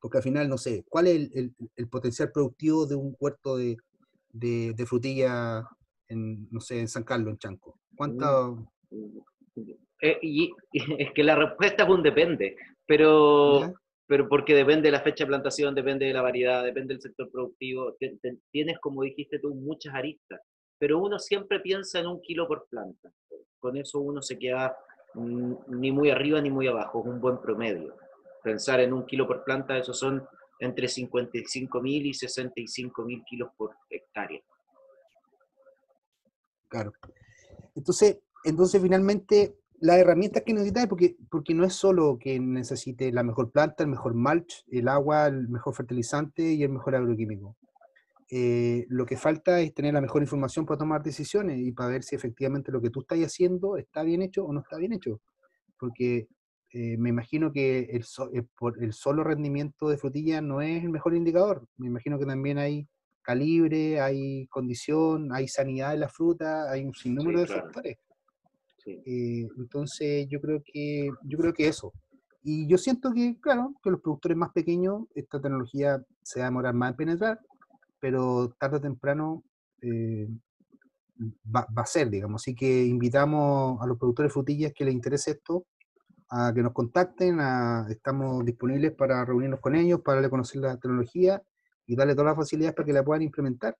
[0.00, 3.76] porque al final, no sé, ¿cuál es el, potencial productivo de un huerto de,
[4.32, 5.66] de, frutilla
[6.08, 7.80] en, no sé, en San Carlos, en Chanco?
[7.96, 8.72] ¿Cuánto?
[10.02, 10.52] Eh, y,
[10.98, 12.56] es que la respuesta es un depende,
[12.86, 13.74] pero
[14.06, 17.30] pero porque depende de la fecha de plantación, depende de la variedad, depende del sector
[17.30, 17.96] productivo,
[18.52, 20.40] tienes, como dijiste tú, muchas aristas,
[20.78, 23.12] pero uno siempre piensa en un kilo por planta.
[23.58, 24.76] Con eso uno se queda
[25.14, 27.96] mm, ni muy arriba ni muy abajo, es un buen promedio.
[28.42, 30.26] Pensar en un kilo por planta, eso son
[30.58, 34.40] entre 55 mil y 65 mil kilos por hectárea.
[36.68, 36.92] Claro.
[37.74, 43.22] Entonces, entonces finalmente las herramientas que necesitas, porque, porque no es solo que necesite la
[43.22, 47.56] mejor planta, el mejor mulch, el agua, el mejor fertilizante y el mejor agroquímico.
[48.28, 52.02] Eh, lo que falta es tener la mejor información para tomar decisiones y para ver
[52.02, 55.20] si efectivamente lo que tú estás haciendo está bien hecho o no está bien hecho.
[55.78, 56.28] Porque
[56.72, 58.04] eh, me imagino que el,
[58.34, 61.66] eh, por el solo rendimiento de frutilla no es el mejor indicador.
[61.76, 62.88] Me imagino que también hay
[63.22, 67.98] calibre, hay condición, hay sanidad de la fruta, hay un sinnúmero de factores.
[68.86, 71.92] Eh, entonces yo creo que yo creo que eso.
[72.42, 76.50] Y yo siento que, claro, que los productores más pequeños, esta tecnología se va a
[76.50, 77.40] demorar más en penetrar,
[78.06, 79.42] pero tarde o temprano
[79.82, 80.28] eh,
[81.52, 82.40] va, a ser, digamos.
[82.40, 85.66] Así que invitamos a los productores frutillas que les interese esto
[86.30, 87.40] a que nos contacten,
[87.90, 91.42] estamos disponibles para reunirnos con ellos, para conocer la tecnología
[91.84, 93.76] y darle todas las facilidades para que la puedan implementar.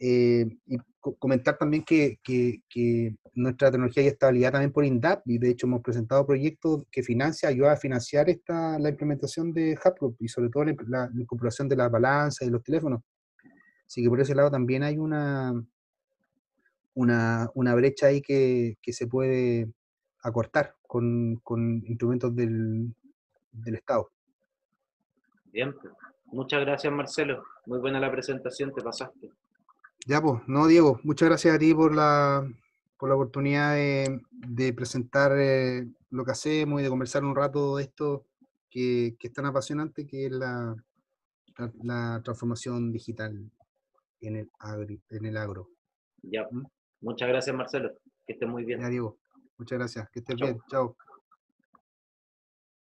[0.00, 2.18] Eh, y comentar también que,
[3.34, 7.04] nuestra tecnología ya está validada también por INDAP y de hecho hemos presentado proyectos que
[7.04, 11.76] financia, ayuda a financiar esta, la implementación de HubGroup y sobre todo la, incorporación de
[11.76, 13.02] la balanza y los teléfonos.
[13.88, 15.64] Así que por ese lado también hay una,
[16.92, 19.72] una, una brecha ahí que, que, se puede
[20.22, 22.94] acortar con, con instrumentos del,
[23.50, 24.10] del Estado.
[25.46, 25.94] Bien, pues.
[26.26, 27.42] muchas gracias Marcelo.
[27.64, 29.30] Muy buena la presentación, te pasaste.
[30.06, 32.46] Ya, pues, no, Diego, muchas gracias a ti por la,
[32.98, 37.84] por la oportunidad de, presentar eh, lo que hacemos y de conversar un rato de
[37.84, 38.26] esto
[38.68, 40.76] que, es tan apasionante, que es la,
[41.82, 43.50] la, transformación digital
[44.20, 44.50] en el,
[45.10, 45.68] en el agro.
[46.22, 46.64] Ya, ¿Mm?
[47.00, 47.92] muchas gracias Marcelo,
[48.26, 48.80] que estés muy bien.
[48.80, 49.18] Ya, Diego,
[49.56, 50.96] muchas gracias, que estés bien, chao.